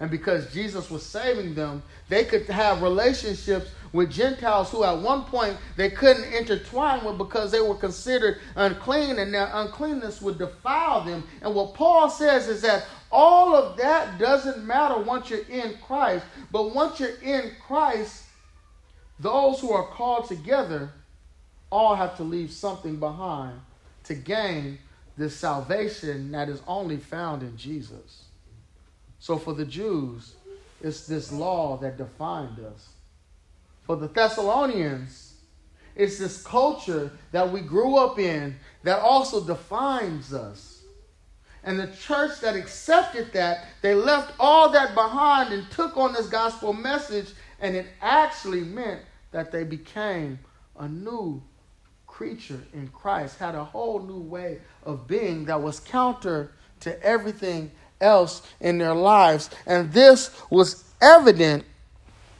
And 0.00 0.10
because 0.10 0.52
Jesus 0.52 0.90
was 0.90 1.04
saving 1.04 1.54
them, 1.54 1.82
they 2.08 2.24
could 2.24 2.46
have 2.46 2.82
relationships 2.82 3.70
with 3.92 4.12
Gentiles 4.12 4.70
who 4.70 4.84
at 4.84 4.98
one 4.98 5.24
point 5.24 5.56
they 5.76 5.90
couldn't 5.90 6.32
intertwine 6.32 7.04
with 7.04 7.18
because 7.18 7.50
they 7.50 7.60
were 7.60 7.74
considered 7.74 8.38
unclean 8.54 9.18
and 9.18 9.34
their 9.34 9.50
uncleanness 9.52 10.22
would 10.22 10.38
defile 10.38 11.02
them. 11.02 11.24
And 11.42 11.52
what 11.52 11.74
Paul 11.74 12.08
says 12.10 12.46
is 12.46 12.62
that 12.62 12.86
all 13.10 13.54
of 13.54 13.76
that 13.78 14.18
doesn't 14.18 14.64
matter 14.64 14.98
once 15.00 15.30
you're 15.30 15.46
in 15.48 15.76
Christ, 15.86 16.24
but 16.52 16.74
once 16.74 17.00
you're 17.00 17.18
in 17.22 17.52
Christ, 17.66 18.24
those 19.18 19.60
who 19.60 19.72
are 19.72 19.86
called 19.86 20.28
together 20.28 20.90
all 21.70 21.94
have 21.94 22.16
to 22.16 22.22
leave 22.22 22.50
something 22.50 22.96
behind 22.96 23.60
to 24.04 24.14
gain 24.14 24.78
this 25.16 25.36
salvation 25.36 26.30
that 26.32 26.48
is 26.48 26.62
only 26.66 26.96
found 26.96 27.42
in 27.42 27.56
Jesus. 27.56 28.24
So 29.18 29.36
for 29.36 29.52
the 29.52 29.64
Jews, 29.64 30.34
it's 30.80 31.06
this 31.06 31.32
law 31.32 31.76
that 31.78 31.98
defined 31.98 32.60
us. 32.60 32.88
For 33.82 33.96
the 33.96 34.08
Thessalonians, 34.08 35.34
it's 35.96 36.18
this 36.18 36.42
culture 36.42 37.10
that 37.32 37.50
we 37.50 37.60
grew 37.60 37.96
up 37.96 38.18
in 38.18 38.56
that 38.84 39.00
also 39.00 39.44
defines 39.44 40.32
us. 40.32 40.77
And 41.64 41.78
the 41.78 41.88
church 41.88 42.40
that 42.40 42.56
accepted 42.56 43.32
that, 43.32 43.66
they 43.82 43.94
left 43.94 44.32
all 44.38 44.70
that 44.70 44.94
behind 44.94 45.52
and 45.52 45.70
took 45.70 45.96
on 45.96 46.12
this 46.12 46.28
gospel 46.28 46.72
message, 46.72 47.32
and 47.60 47.74
it 47.74 47.86
actually 48.00 48.60
meant 48.60 49.02
that 49.32 49.50
they 49.52 49.64
became 49.64 50.38
a 50.78 50.88
new 50.88 51.42
creature 52.06 52.60
in 52.72 52.88
Christ, 52.88 53.38
had 53.38 53.54
a 53.54 53.64
whole 53.64 54.00
new 54.00 54.20
way 54.20 54.60
of 54.84 55.06
being 55.06 55.44
that 55.46 55.60
was 55.60 55.80
counter 55.80 56.52
to 56.80 57.02
everything 57.02 57.70
else 58.00 58.42
in 58.60 58.78
their 58.78 58.94
lives. 58.94 59.50
And 59.66 59.92
this 59.92 60.30
was 60.50 60.84
evident 61.00 61.64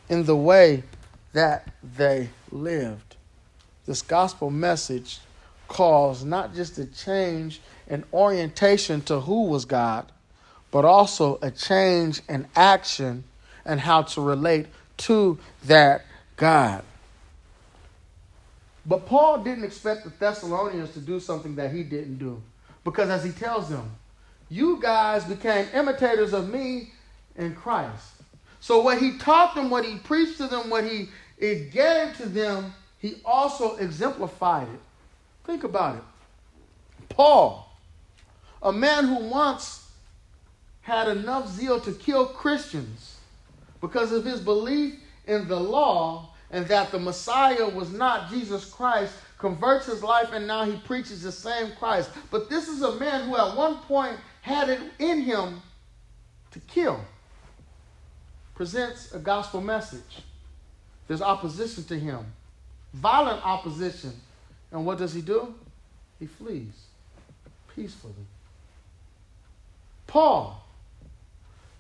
in 0.09 0.25
the 0.25 0.37
way 0.37 0.85
that 1.33 1.69
they 1.97 2.31
lived. 2.51 3.17
This 3.87 4.03
gospel 4.03 4.51
message 4.51 5.21
calls 5.69 6.25
not 6.25 6.55
just 6.55 6.79
a 6.79 6.87
change 6.87 7.61
in 7.87 8.05
orientation 8.13 9.01
to 9.03 9.21
who 9.21 9.45
was 9.45 9.65
God, 9.65 10.11
but 10.71 10.85
also 10.85 11.39
a 11.41 11.51
change 11.51 12.21
in 12.29 12.47
action 12.57 13.25
and 13.65 13.81
how 13.81 14.03
to 14.03 14.21
relate 14.21 14.67
to 14.97 15.39
that 15.65 16.05
God. 16.37 16.83
But 18.85 19.07
Paul 19.07 19.45
didn't 19.45 19.65
expect 19.65 20.05
the 20.05 20.11
Thessalonians 20.11 20.93
to 20.93 21.01
do 21.01 21.21
something 21.21 21.55
that 21.57 21.73
he 21.73 21.83
didn't 21.83 22.19
do. 22.19 22.43
Because 22.85 23.11
as 23.11 23.23
he 23.23 23.33
tells 23.33 23.69
them, 23.69 23.91
you 24.49 24.81
guys 24.81 25.25
became 25.25 25.67
imitators 25.75 26.33
of 26.33 26.49
me 26.49 26.93
in 27.37 27.55
Christ. 27.55 28.07
So 28.61 28.81
what 28.81 28.99
he 28.99 29.19
taught 29.19 29.55
them, 29.55 29.69
what 29.69 29.85
he 29.85 29.99
preached 29.99 30.39
to 30.39 30.47
them, 30.47 30.71
what 30.71 30.85
he 30.85 31.09
it 31.37 31.71
gave 31.71 32.17
to 32.17 32.29
them, 32.29 32.73
he 32.99 33.17
also 33.25 33.77
exemplified 33.77 34.69
it. 34.69 34.81
Think 35.49 35.65
about 35.65 35.97
it. 35.97 36.03
Paul, 37.09 37.75
a 38.63 38.71
man 38.71 39.07
who 39.07 39.31
once 39.31 39.91
had 40.83 41.09
enough 41.09 41.49
zeal 41.49 41.81
to 41.81 41.93
kill 41.93 42.27
Christians 42.27 43.17
because 43.81 44.13
of 44.13 44.27
his 44.27 44.41
belief 44.41 44.97
in 45.27 45.49
the 45.49 45.59
law 45.59 46.35
and 46.51 46.67
that 46.67 46.91
the 46.91 46.99
Messiah 46.99 47.67
was 47.67 47.91
not 47.91 48.29
Jesus 48.29 48.67
Christ, 48.67 49.15
converts 49.39 49.87
his 49.87 50.03
life 50.03 50.33
and 50.35 50.47
now 50.47 50.67
he 50.67 50.77
preaches 50.81 51.23
the 51.23 51.33
same 51.33 51.73
Christ. 51.79 52.11
But 52.31 52.51
this 52.51 52.69
is 52.69 52.83
a 52.83 52.97
man 52.97 53.27
who 53.27 53.35
at 53.39 53.57
one 53.57 53.77
point 53.79 54.19
had 54.43 54.69
it 54.69 54.81
in 54.99 55.23
him 55.23 55.63
to 56.51 56.61
kill, 56.61 57.01
presents 58.55 59.15
a 59.15 59.19
gospel 59.19 59.63
message. 59.63 60.25
There's 61.07 61.23
opposition 61.23 61.85
to 61.85 61.99
him, 61.99 62.27
violent 62.93 63.43
opposition. 63.47 64.13
And 64.73 64.85
what 64.85 64.99
does 64.99 65.15
he 65.15 65.23
do? 65.23 65.55
He 66.19 66.27
flees 66.27 66.87
peacefully. 67.75 68.15
Paul 70.07 70.65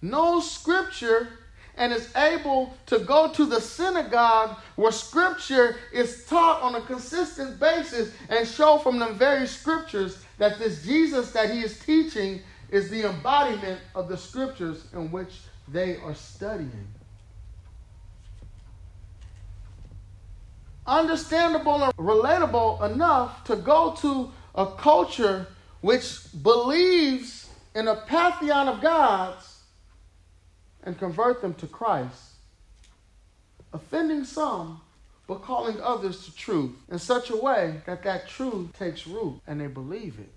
knows 0.00 0.50
scripture 0.50 1.28
and 1.76 1.92
is 1.92 2.14
able 2.16 2.76
to 2.86 2.98
go 2.98 3.32
to 3.32 3.46
the 3.46 3.60
synagogue 3.60 4.56
where 4.76 4.92
scripture 4.92 5.76
is 5.92 6.24
taught 6.26 6.60
on 6.62 6.74
a 6.74 6.80
consistent 6.82 7.58
basis 7.58 8.12
and 8.28 8.46
show 8.46 8.78
from 8.78 8.98
the 8.98 9.08
very 9.10 9.46
scriptures 9.46 10.18
that 10.38 10.58
this 10.58 10.84
Jesus 10.84 11.30
that 11.32 11.50
he 11.50 11.60
is 11.60 11.78
teaching 11.80 12.40
is 12.70 12.90
the 12.90 13.08
embodiment 13.08 13.80
of 13.94 14.08
the 14.08 14.16
scriptures 14.16 14.84
in 14.92 15.10
which 15.10 15.40
they 15.68 15.96
are 15.98 16.14
studying. 16.14 16.86
Understandable 20.88 21.84
and 21.84 21.92
relatable 21.96 22.90
enough 22.90 23.44
to 23.44 23.56
go 23.56 23.94
to 24.00 24.32
a 24.54 24.64
culture 24.64 25.46
which 25.82 26.20
believes 26.42 27.50
in 27.74 27.88
a 27.88 27.94
pantheon 27.94 28.68
of 28.68 28.80
gods 28.80 29.64
and 30.82 30.98
convert 30.98 31.42
them 31.42 31.52
to 31.54 31.66
Christ, 31.66 32.32
offending 33.74 34.24
some 34.24 34.80
but 35.26 35.42
calling 35.42 35.78
others 35.82 36.24
to 36.24 36.34
truth 36.34 36.74
in 36.90 36.98
such 36.98 37.28
a 37.28 37.36
way 37.36 37.82
that 37.84 38.02
that 38.04 38.26
truth 38.26 38.72
takes 38.78 39.06
root 39.06 39.42
and 39.46 39.60
they 39.60 39.66
believe 39.66 40.18
it. 40.18 40.32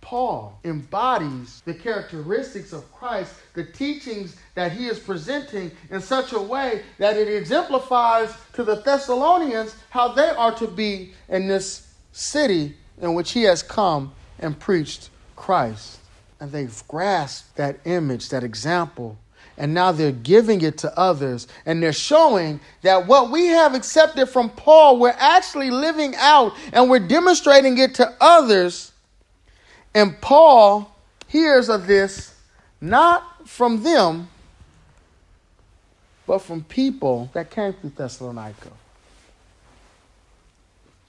Paul 0.00 0.58
embodies 0.64 1.62
the 1.64 1.74
characteristics 1.74 2.72
of 2.72 2.90
Christ, 2.92 3.34
the 3.54 3.64
teachings 3.64 4.36
that 4.54 4.72
he 4.72 4.86
is 4.86 4.98
presenting 4.98 5.70
in 5.90 6.00
such 6.00 6.32
a 6.32 6.40
way 6.40 6.82
that 6.98 7.16
it 7.16 7.28
exemplifies 7.28 8.34
to 8.54 8.64
the 8.64 8.76
Thessalonians 8.76 9.74
how 9.90 10.08
they 10.08 10.28
are 10.28 10.54
to 10.56 10.66
be 10.66 11.12
in 11.28 11.48
this 11.48 11.92
city 12.12 12.74
in 13.00 13.14
which 13.14 13.32
he 13.32 13.42
has 13.42 13.62
come 13.62 14.12
and 14.38 14.58
preached 14.58 15.10
Christ. 15.36 15.98
And 16.40 16.52
they've 16.52 16.82
grasped 16.88 17.56
that 17.56 17.80
image, 17.84 18.28
that 18.30 18.44
example, 18.44 19.18
and 19.58 19.74
now 19.74 19.90
they're 19.90 20.12
giving 20.12 20.60
it 20.62 20.78
to 20.78 20.98
others. 20.98 21.48
And 21.66 21.82
they're 21.82 21.92
showing 21.92 22.60
that 22.82 23.06
what 23.06 23.30
we 23.30 23.46
have 23.46 23.74
accepted 23.74 24.26
from 24.26 24.50
Paul, 24.50 24.98
we're 24.98 25.16
actually 25.18 25.70
living 25.70 26.14
out 26.16 26.54
and 26.72 26.88
we're 26.88 27.00
demonstrating 27.00 27.76
it 27.78 27.96
to 27.96 28.14
others 28.20 28.92
and 29.94 30.20
Paul 30.20 30.94
hears 31.26 31.68
of 31.68 31.86
this 31.86 32.34
not 32.80 33.48
from 33.48 33.82
them, 33.82 34.28
but 36.26 36.38
from 36.38 36.62
people 36.64 37.30
that 37.32 37.50
came 37.50 37.72
through 37.72 37.90
Thessalonica. 37.90 38.70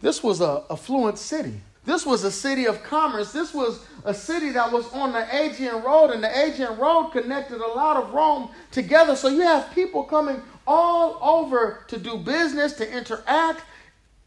This 0.02 0.24
was 0.24 0.42
a 0.42 0.64
affluent 0.70 1.20
city. 1.20 1.62
This 1.86 2.06
was 2.06 2.24
a 2.24 2.32
city 2.32 2.66
of 2.66 2.84
commerce. 2.84 3.32
This 3.32 3.54
was 3.54 3.86
a 4.06 4.14
city 4.14 4.52
that 4.52 4.72
was 4.72 4.92
on 4.94 5.12
the 5.12 5.26
Aegean 5.34 5.82
Road, 5.82 6.12
and 6.12 6.24
the 6.24 6.30
Aegean 6.30 6.78
Road 6.78 7.10
connected 7.10 7.60
a 7.60 7.68
lot 7.68 7.98
of 7.98 8.14
Rome 8.14 8.50
together. 8.72 9.16
So 9.16 9.28
you 9.28 9.42
have 9.42 9.74
people 9.74 10.04
coming 10.04 10.42
all 10.68 11.18
over 11.22 11.84
to 11.88 11.98
do 11.98 12.18
business, 12.18 12.74
to 12.74 12.90
interact. 12.90 13.64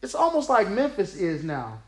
It's 0.01 0.15
almost 0.15 0.49
like 0.49 0.69
Memphis 0.69 1.15
is 1.15 1.43
now. 1.43 1.79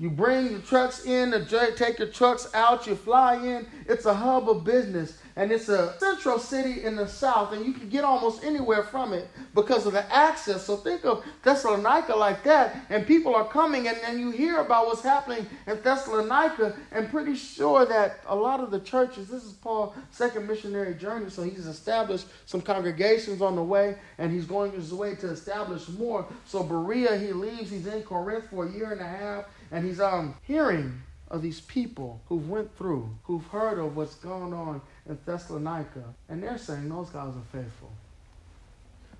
You 0.00 0.08
bring 0.08 0.50
your 0.50 0.60
trucks 0.60 1.04
in, 1.04 1.30
take 1.76 1.98
your 1.98 2.08
trucks 2.08 2.48
out, 2.54 2.86
you 2.86 2.96
fly 2.96 3.34
in. 3.34 3.66
It's 3.86 4.06
a 4.06 4.14
hub 4.14 4.48
of 4.48 4.64
business 4.64 5.18
and 5.36 5.52
it's 5.52 5.68
a 5.68 5.98
central 5.98 6.38
city 6.38 6.84
in 6.84 6.96
the 6.96 7.06
south, 7.06 7.52
and 7.52 7.64
you 7.64 7.72
can 7.72 7.88
get 7.88 8.04
almost 8.04 8.44
anywhere 8.44 8.82
from 8.82 9.12
it 9.12 9.28
because 9.54 9.86
of 9.86 9.92
the 9.92 10.14
access. 10.14 10.64
So 10.64 10.76
think 10.76 11.04
of 11.04 11.24
Thessalonica 11.42 12.14
like 12.14 12.44
that, 12.44 12.76
and 12.90 13.06
people 13.06 13.34
are 13.34 13.46
coming, 13.46 13.88
and 13.88 13.96
then 14.02 14.18
you 14.18 14.30
hear 14.30 14.58
about 14.58 14.86
what's 14.86 15.02
happening 15.02 15.46
in 15.66 15.80
Thessalonica, 15.82 16.76
and 16.92 17.08
pretty 17.08 17.36
sure 17.36 17.86
that 17.86 18.20
a 18.26 18.36
lot 18.36 18.60
of 18.60 18.70
the 18.70 18.80
churches, 18.80 19.28
this 19.28 19.44
is 19.44 19.52
Paul's 19.52 19.94
second 20.10 20.46
missionary 20.46 20.94
journey, 20.94 21.30
so 21.30 21.42
he's 21.42 21.66
established 21.66 22.26
some 22.46 22.60
congregations 22.60 23.40
on 23.40 23.56
the 23.56 23.64
way, 23.64 23.96
and 24.18 24.32
he's 24.32 24.44
going 24.44 24.72
his 24.72 24.92
way 24.92 25.14
to 25.14 25.28
establish 25.28 25.88
more. 25.88 26.26
So 26.44 26.62
Berea, 26.62 27.16
he 27.16 27.32
leaves, 27.32 27.70
he's 27.70 27.86
in 27.86 28.02
Corinth 28.02 28.50
for 28.50 28.66
a 28.66 28.72
year 28.72 28.92
and 28.92 29.00
a 29.00 29.06
half, 29.06 29.44
and 29.70 29.84
he's 29.84 30.00
um 30.00 30.34
hearing 30.42 31.00
of 31.30 31.42
these 31.42 31.60
people 31.60 32.20
who've 32.28 32.48
went 32.48 32.76
through, 32.76 33.08
who've 33.24 33.46
heard 33.46 33.78
of 33.78 33.96
what's 33.96 34.16
going 34.16 34.52
on 34.52 34.80
in 35.08 35.16
Thessalonica, 35.24 36.02
and 36.28 36.42
they're 36.42 36.58
saying 36.58 36.88
those 36.88 37.10
guys 37.10 37.32
are 37.34 37.58
faithful. 37.58 37.90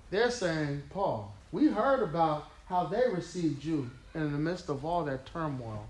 They're 0.09 0.31
saying, 0.31 0.83
Paul, 0.89 1.33
we 1.53 1.67
heard 1.67 2.03
about 2.03 2.49
how 2.67 2.85
they 2.85 3.03
received 3.09 3.63
you 3.63 3.89
in 4.13 4.31
the 4.31 4.37
midst 4.37 4.69
of 4.69 4.83
all 4.83 5.05
that 5.05 5.25
turmoil. 5.25 5.87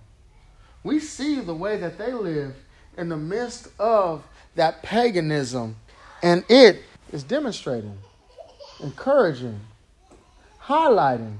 We 0.84 1.00
see 1.00 1.40
the 1.40 1.56
way 1.56 1.78
that 1.78 1.98
they 1.98 2.14
live 2.14 2.56
in 2.98 3.10
the 3.10 3.18
midst 3.18 3.70
of 3.80 4.24
that 4.56 4.84
paganism, 4.84 5.76
and 6.22 6.44
it 6.50 6.84
is 7.12 7.24
demonstrating, 7.24 7.98
encouraging, 8.80 9.60
highlighting 10.64 11.38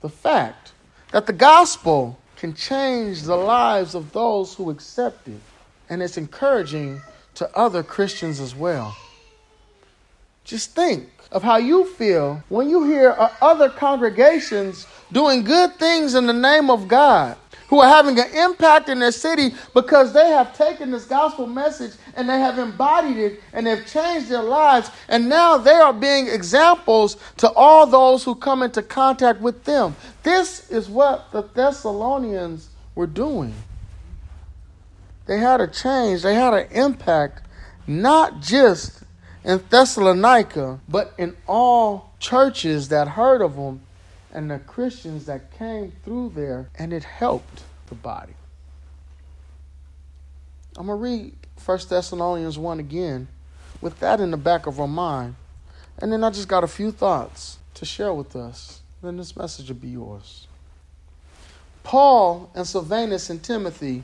the 0.00 0.08
fact 0.08 0.72
that 1.12 1.26
the 1.26 1.32
gospel 1.32 2.18
can 2.44 2.52
change 2.52 3.22
the 3.22 3.34
lives 3.34 3.94
of 3.94 4.12
those 4.12 4.52
who 4.52 4.68
accept 4.68 5.26
it. 5.28 5.40
And 5.88 6.02
it's 6.02 6.18
encouraging 6.18 7.00
to 7.36 7.50
other 7.56 7.82
Christians 7.82 8.38
as 8.38 8.54
well. 8.54 8.94
Just 10.44 10.74
think 10.74 11.08
of 11.32 11.42
how 11.42 11.56
you 11.56 11.86
feel 11.86 12.44
when 12.50 12.68
you 12.68 12.84
hear 12.84 13.16
other 13.40 13.70
congregations 13.70 14.86
doing 15.10 15.42
good 15.42 15.76
things 15.76 16.14
in 16.14 16.26
the 16.26 16.34
name 16.34 16.68
of 16.68 16.86
God, 16.86 17.38
who 17.74 17.80
are 17.80 17.88
having 17.88 18.16
an 18.20 18.32
impact 18.32 18.88
in 18.88 19.00
their 19.00 19.10
city 19.10 19.52
because 19.74 20.12
they 20.12 20.28
have 20.28 20.56
taken 20.56 20.92
this 20.92 21.06
gospel 21.06 21.44
message 21.44 21.90
and 22.14 22.28
they 22.28 22.38
have 22.38 22.56
embodied 22.56 23.16
it 23.16 23.40
and 23.52 23.66
they've 23.66 23.84
changed 23.84 24.28
their 24.28 24.44
lives. 24.44 24.92
And 25.08 25.28
now 25.28 25.58
they 25.58 25.74
are 25.74 25.92
being 25.92 26.28
examples 26.28 27.16
to 27.38 27.50
all 27.54 27.84
those 27.84 28.22
who 28.22 28.36
come 28.36 28.62
into 28.62 28.80
contact 28.80 29.40
with 29.40 29.64
them. 29.64 29.96
This 30.22 30.70
is 30.70 30.88
what 30.88 31.32
the 31.32 31.42
Thessalonians 31.42 32.68
were 32.94 33.08
doing. 33.08 33.52
They 35.26 35.38
had 35.38 35.60
a 35.60 35.66
change, 35.66 36.22
they 36.22 36.36
had 36.36 36.54
an 36.54 36.68
impact, 36.70 37.42
not 37.88 38.40
just 38.40 39.02
in 39.42 39.60
Thessalonica, 39.68 40.78
but 40.88 41.12
in 41.18 41.36
all 41.48 42.12
churches 42.20 42.86
that 42.90 43.08
heard 43.08 43.42
of 43.42 43.56
them 43.56 43.80
and 44.34 44.50
the 44.50 44.58
Christians 44.58 45.26
that 45.26 45.56
came 45.56 45.92
through 46.04 46.32
there, 46.34 46.68
and 46.78 46.92
it 46.92 47.04
helped 47.04 47.62
the 47.86 47.94
body. 47.94 48.34
I'm 50.76 50.86
going 50.86 50.98
to 50.98 51.02
read 51.02 51.36
1 51.64 51.78
Thessalonians 51.88 52.58
1 52.58 52.80
again 52.80 53.28
with 53.80 54.00
that 54.00 54.20
in 54.20 54.30
the 54.32 54.36
back 54.36 54.66
of 54.66 54.80
our 54.80 54.88
mind. 54.88 55.36
And 55.98 56.12
then 56.12 56.24
I 56.24 56.30
just 56.30 56.48
got 56.48 56.64
a 56.64 56.68
few 56.68 56.90
thoughts 56.90 57.58
to 57.74 57.84
share 57.84 58.12
with 58.12 58.34
us. 58.34 58.80
Then 59.02 59.16
this 59.16 59.36
message 59.36 59.68
will 59.68 59.76
be 59.76 59.88
yours. 59.88 60.48
Paul 61.84 62.50
and 62.54 62.66
Silvanus 62.66 63.30
and 63.30 63.42
Timothy 63.42 64.02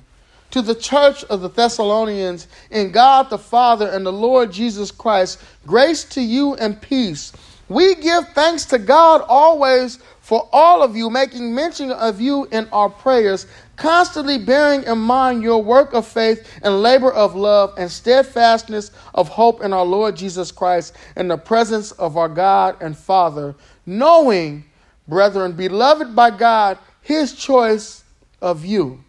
to 0.51 0.63
the 0.63 0.75
church 0.75 1.25
of 1.25 1.41
the 1.41 1.49
Thessalonians 1.49 2.47
in 2.71 2.93
God 2.93 3.31
the 3.31 3.39
Father 3.39 3.89
and 3.89 4.05
the 4.05 4.13
Lord 4.13 4.53
Jesus 4.53 4.91
Christ, 4.91 5.43
grace 5.67 6.05
to 6.05 6.21
you 6.21 6.55
and 6.55 6.81
peace. 6.81 7.33
We 7.71 7.95
give 7.95 8.29
thanks 8.31 8.65
to 8.67 8.79
God 8.79 9.25
always 9.29 10.01
for 10.21 10.49
all 10.53 10.83
of 10.83 10.97
you, 10.97 11.09
making 11.09 11.55
mention 11.55 11.93
of 11.93 12.21
you 12.21 12.47
in 12.47 12.69
our 12.71 12.91
prayers, 12.91 13.47
constantly 13.77 14.39
bearing 14.39 14.83
in 14.83 14.99
mind 14.99 15.45
your 15.45 15.63
work 15.63 15.95
of 15.95 16.05
faith 16.05 16.59
and 16.65 16.83
labor 16.83 17.13
of 17.13 17.37
love 17.37 17.75
and 17.79 17.89
steadfastness 17.89 18.91
of 19.15 19.29
hope 19.29 19.63
in 19.63 19.73
our 19.73 19.85
Lord 19.85 20.17
Jesus 20.17 20.51
Christ 20.51 20.97
in 21.17 21.29
the 21.29 21.39
presence 21.39 21.93
of 21.93 22.17
our 22.17 22.29
God 22.29 22.77
and 22.81 22.99
Father, 22.99 23.55
knowing, 23.87 24.65
brethren, 25.07 25.53
beloved 25.53 26.17
by 26.17 26.31
God, 26.31 26.77
his 27.01 27.35
choice 27.35 28.03
of 28.43 28.65
you. 28.65 29.05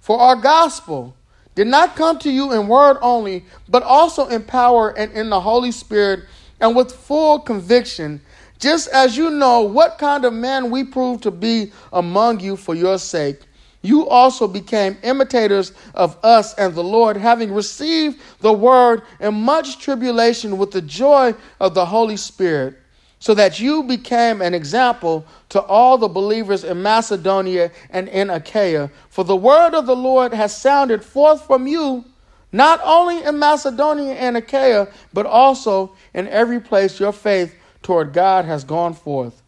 For 0.00 0.18
our 0.18 0.36
gospel 0.36 1.14
did 1.54 1.66
not 1.66 1.96
come 1.96 2.18
to 2.20 2.30
you 2.30 2.52
in 2.52 2.66
word 2.66 2.96
only, 3.02 3.44
but 3.68 3.82
also 3.82 4.26
in 4.28 4.42
power 4.42 4.88
and 4.96 5.12
in 5.12 5.28
the 5.28 5.40
Holy 5.40 5.70
Spirit 5.70 6.20
and 6.60 6.76
with 6.76 6.92
full 6.92 7.40
conviction, 7.40 8.20
just 8.58 8.88
as 8.88 9.16
you 9.16 9.30
know 9.30 9.62
what 9.62 9.98
kind 9.98 10.24
of 10.24 10.32
men 10.32 10.70
we 10.70 10.84
proved 10.84 11.22
to 11.22 11.30
be 11.30 11.72
among 11.92 12.40
you 12.40 12.56
for 12.56 12.74
your 12.74 12.98
sake. 12.98 13.40
You 13.82 14.06
also 14.08 14.46
became 14.46 14.98
imitators 15.02 15.72
of 15.94 16.18
us 16.22 16.54
and 16.54 16.74
the 16.74 16.84
Lord, 16.84 17.16
having 17.16 17.52
received 17.52 18.20
the 18.40 18.52
word 18.52 19.02
in 19.20 19.34
much 19.34 19.78
tribulation 19.78 20.58
with 20.58 20.70
the 20.70 20.82
joy 20.82 21.34
of 21.58 21.72
the 21.74 21.86
Holy 21.86 22.18
Spirit 22.18 22.76
so 23.20 23.34
that 23.34 23.60
you 23.60 23.82
became 23.82 24.40
an 24.40 24.54
example 24.54 25.24
to 25.50 25.60
all 25.60 25.98
the 25.98 26.08
believers 26.08 26.64
in 26.64 26.82
Macedonia 26.82 27.70
and 27.90 28.08
in 28.08 28.30
Achaia. 28.30 28.90
For 29.10 29.24
the 29.24 29.36
word 29.36 29.74
of 29.74 29.86
the 29.86 29.94
Lord 29.94 30.32
has 30.32 30.56
sounded 30.56 31.04
forth 31.04 31.46
from 31.46 31.66
you, 31.66 32.04
not 32.52 32.80
only 32.82 33.22
in 33.22 33.38
Macedonia 33.38 34.14
and 34.14 34.36
Achaia, 34.36 34.88
but 35.12 35.26
also 35.26 35.94
in 36.14 36.26
every 36.28 36.60
place 36.60 36.98
your 36.98 37.12
faith 37.12 37.54
toward 37.82 38.12
God 38.12 38.44
has 38.44 38.64
gone 38.64 38.94
forth, 38.94 39.42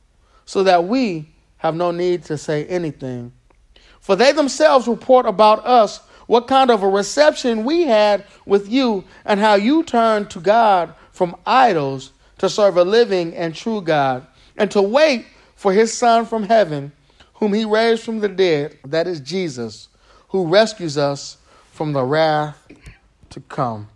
so 0.45 0.63
that 0.63 0.85
we 0.85 1.29
have 1.59 1.75
no 1.75 1.91
need 1.91 2.25
to 2.25 2.39
say 2.39 2.65
anything. 2.67 3.33
For 4.01 4.17
they 4.17 4.33
themselves 4.33 4.89
report 4.89 5.27
about 5.27 5.65
us 5.65 5.99
what 6.27 6.49
kind 6.49 6.71
of 6.71 6.83
a 6.83 6.89
reception 6.89 7.65
we 7.65 7.83
had 7.83 8.25
with 8.47 8.69
you, 8.69 9.05
and 9.25 9.41
how 9.41 9.55
you 9.55 9.83
turned 9.83 10.31
to 10.31 10.41
God 10.41 10.95
from 11.11 11.37
idols 11.45 12.13
to 12.39 12.49
serve 12.49 12.77
a 12.77 12.85
living 12.85 13.35
and 13.35 13.55
true 13.55 13.81
God, 13.81 14.27
and 14.57 14.71
to 14.71 14.81
wait 14.81 15.27
for 15.57 15.73
his 15.73 15.93
Son 15.93 16.25
from 16.25 16.45
heaven, 16.45 16.93
whom 17.35 17.53
he 17.53 17.65
raised 17.65 18.03
from 18.03 18.21
the 18.21 18.29
dead, 18.29 18.79
that 18.85 19.07
is 19.07 19.21
Jesus, 19.21 19.89
who 20.29 20.47
rescues 20.47 20.97
us 20.97 21.37
from 21.73 21.93
the 21.93 22.03
wrath 22.03 22.67
to 23.33 23.41
come. 23.41 23.89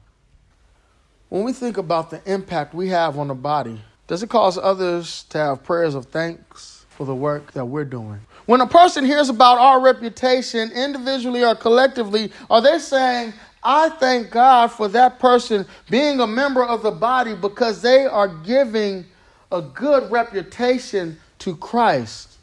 When 1.29 1.45
we 1.45 1.53
think 1.53 1.77
about 1.77 2.11
the 2.11 2.21
impact 2.31 2.75
we 2.75 2.89
have 2.89 3.19
on 3.19 3.29
the 3.29 3.35
body, 3.35 3.81
does 4.07 4.23
it 4.23 4.31
cause 4.31 4.57
others 4.57 5.25
to 5.31 5.39
have 5.39 5.65
prayers 5.65 5.95
of 5.95 6.07
thanks 6.07 6.87
for 6.91 7.05
the 7.05 7.15
work 7.15 7.53
that 7.53 7.65
we're 7.65 7.85
doing? 7.85 8.21
When 8.47 8.61
a 8.61 8.67
person 8.67 9.05
hears 9.05 9.29
about 9.29 9.59
our 9.59 9.81
reputation, 9.81 10.71
individually 10.71 11.45
or 11.45 11.57
collectively, 11.57 12.31
are 12.49 12.63
they 12.63 12.79
saying, 12.79 13.33
I 13.63 13.89
thank 13.89 14.31
God 14.31 14.69
for 14.69 14.87
that 14.89 15.19
person 15.19 15.67
being 15.91 16.21
a 16.21 16.27
member 16.27 16.65
of 16.65 16.83
the 16.83 16.93
body 16.93 17.35
because 17.35 17.83
they 17.83 18.07
are 18.07 18.29
giving 18.29 19.05
a 19.51 19.61
good 19.61 20.11
reputation 20.13 21.19
to 21.41 21.57
Christ. 21.57 22.35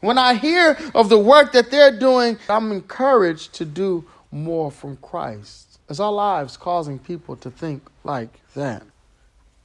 When 0.00 0.18
I 0.18 0.34
hear 0.34 0.76
of 0.94 1.08
the 1.08 1.18
work 1.18 1.52
that 1.52 1.70
they're 1.70 1.98
doing, 1.98 2.38
I'm 2.50 2.70
encouraged 2.70 3.54
to 3.54 3.64
do 3.64 4.04
more 4.30 4.70
from 4.70 4.98
Christ. 4.98 5.65
Is 5.88 6.00
our 6.00 6.12
lives 6.12 6.56
causing 6.56 6.98
people 6.98 7.36
to 7.36 7.50
think 7.50 7.82
like 8.02 8.40
that? 8.54 8.82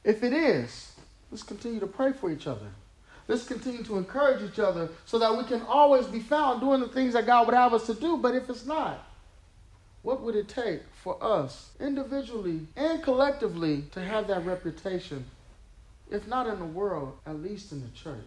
If 0.03 0.23
it 0.23 0.33
is, 0.33 0.93
let's 1.31 1.43
continue 1.43 1.79
to 1.79 1.87
pray 1.87 2.13
for 2.13 2.31
each 2.31 2.47
other. 2.47 2.67
Let's 3.27 3.45
continue 3.45 3.83
to 3.83 3.97
encourage 3.97 4.41
each 4.41 4.59
other 4.59 4.89
so 5.05 5.17
that 5.19 5.35
we 5.35 5.43
can 5.45 5.61
always 5.61 6.05
be 6.05 6.19
found 6.19 6.59
doing 6.59 6.81
the 6.81 6.87
things 6.87 7.13
that 7.13 7.25
God 7.25 7.47
would 7.47 7.55
have 7.55 7.73
us 7.73 7.85
to 7.87 7.93
do. 7.93 8.17
But 8.17 8.35
if 8.35 8.49
it's 8.49 8.65
not, 8.65 9.07
what 10.01 10.21
would 10.21 10.35
it 10.35 10.47
take 10.47 10.81
for 11.03 11.23
us, 11.23 11.71
individually 11.79 12.67
and 12.75 13.01
collectively, 13.01 13.85
to 13.91 14.01
have 14.01 14.27
that 14.27 14.45
reputation? 14.45 15.25
If 16.09 16.27
not 16.27 16.47
in 16.47 16.59
the 16.59 16.65
world, 16.65 17.17
at 17.25 17.41
least 17.41 17.71
in 17.71 17.81
the 17.81 17.89
church. 17.89 18.17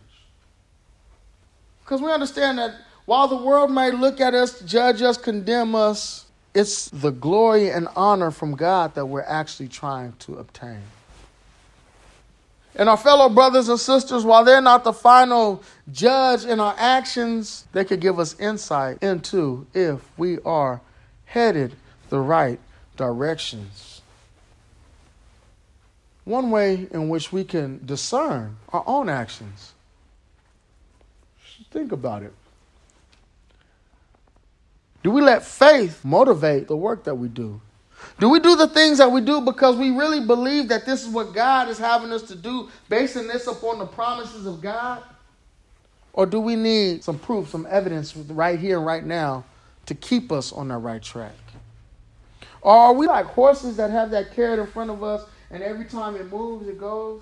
Because 1.85 2.01
we 2.01 2.11
understand 2.11 2.59
that 2.59 2.75
while 3.05 3.29
the 3.29 3.37
world 3.37 3.71
may 3.71 3.91
look 3.91 4.21
at 4.21 4.33
us, 4.33 4.61
judge 4.61 5.03
us, 5.03 5.19
condemn 5.19 5.75
us, 5.75 6.24
it's 6.55 6.89
the 6.91 7.11
glory 7.11 7.69
and 7.71 7.89
honor 7.97 8.31
from 8.31 8.55
God 8.55 8.95
that 8.95 9.07
we're 9.07 9.23
actually 9.23 9.69
trying 9.69 10.13
to 10.21 10.37
obtain. 10.37 10.83
And 12.77 12.89
our 12.89 12.97
fellow 12.97 13.29
brothers 13.29 13.69
and 13.69 13.79
sisters, 13.79 14.25
while 14.25 14.45
they're 14.45 14.61
not 14.61 14.83
the 14.83 14.93
final 14.93 15.63
judge 15.93 16.45
in 16.45 16.59
our 16.59 16.75
actions, 16.77 17.67
they 17.73 17.85
could 17.85 18.01
give 18.01 18.19
us 18.19 18.39
insight 18.41 19.03
into 19.03 19.67
if 19.75 20.01
we 20.17 20.39
are 20.41 20.81
headed 21.27 21.75
the 22.09 22.19
right 22.19 22.59
directions. 22.97 24.03
One 26.25 26.51
way 26.51 26.89
in 26.91 27.09
which 27.09 27.33
we 27.33 27.45
can 27.45 27.85
discern 27.85 28.57
our 28.73 28.83
own 28.87 29.09
actions. 29.09 29.73
Think 31.71 31.93
about 31.93 32.23
it. 32.23 32.33
Do 35.05 35.11
we 35.11 35.21
let 35.21 35.45
faith 35.45 36.03
motivate 36.03 36.67
the 36.67 36.77
work 36.77 37.05
that 37.05 37.15
we 37.15 37.29
do? 37.29 37.61
Do 38.19 38.31
we 38.31 38.41
do 38.41 38.57
the 38.57 38.67
things 38.67 38.99
that 38.99 39.13
we 39.13 39.21
do 39.21 39.43
because 39.43 39.77
we 39.77 39.91
really 39.91 40.25
believe 40.25 40.69
that 40.69 40.87
this 40.87 41.03
is 41.03 41.09
what 41.09 41.35
God 41.35 41.69
is 41.69 41.79
having 41.79 42.11
us 42.11 42.23
to 42.23 42.35
do, 42.35 42.71
basing 42.89 43.29
this 43.29 43.47
upon 43.47 43.79
the 43.79 43.87
promises 43.87 44.47
of 44.47 44.63
God? 44.63 45.03
Or 46.15 46.25
do 46.25 46.41
we 46.41 46.57
need 46.57 47.05
some 47.05 47.19
proof, 47.19 47.51
some 47.51 47.67
evidence 47.69 48.17
right 48.17 48.59
here 48.59 48.79
and 48.79 48.87
right 48.87 49.05
now 49.05 49.45
to 49.87 49.95
keep 49.95 50.33
us 50.33 50.53
on 50.53 50.69
the 50.69 50.79
right 50.79 51.03
track? 51.03 51.35
Or 52.63 52.75
are 52.75 52.93
we 52.95 53.07
like 53.07 53.27
horses 53.27 53.77
that 53.77 53.91
have 53.91 54.11
that 54.13 54.35
carrot 54.35 54.59
in 54.59 54.67
front 54.67 54.91
of 54.91 55.03
us 55.03 55.27
and 55.51 55.63
every 55.63 55.85
time 55.85 56.17
it 56.17 56.31
moves, 56.31 56.67
it 56.67 56.79
goes? 56.79 57.21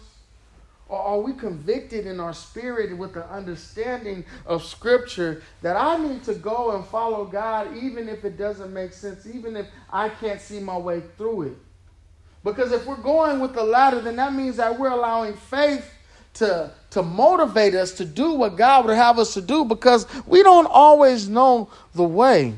Or 0.93 1.01
are 1.01 1.19
we 1.21 1.33
convicted 1.33 2.07
in 2.07 2.21
our 2.21 2.35
spirit 2.35 2.95
with 2.99 3.15
the 3.15 3.27
understanding 3.31 4.27
of 4.45 4.63
Scripture 4.63 5.43
that 5.63 5.75
I 5.75 5.97
need 5.97 6.23
to 6.25 6.35
go 6.35 6.77
and 6.77 6.85
follow 6.85 7.25
God 7.25 7.75
even 7.75 8.11
if 8.11 8.27
it 8.27 8.37
doesn't 8.37 8.71
make 8.75 8.93
sense, 8.93 9.27
even 9.27 9.57
if 9.57 9.65
I 9.91 10.11
can't 10.11 10.39
see 10.39 10.61
my 10.61 10.77
way 10.77 11.01
through 11.17 11.43
it? 11.45 11.57
Because 12.45 12.73
if 12.73 12.85
we're 12.85 12.97
going 12.97 13.41
with 13.41 13.55
the 13.55 13.63
latter, 13.63 14.03
then 14.03 14.17
that 14.17 14.35
means 14.35 14.59
that 14.59 14.79
we're 14.79 14.91
allowing 14.91 15.33
faith 15.33 15.91
to, 16.35 16.71
to 16.91 17.03
motivate 17.03 17.75
us 17.75 17.93
to 17.93 18.05
do 18.05 18.35
what 18.35 18.57
God 18.57 18.85
would 18.85 18.95
have 18.95 19.19
us 19.19 19.33
to 19.33 19.41
do 19.41 19.65
because 19.65 20.07
we 20.27 20.43
don't 20.43 20.67
always 20.67 21.27
know 21.27 21.71
the 21.95 22.05
way. 22.05 22.53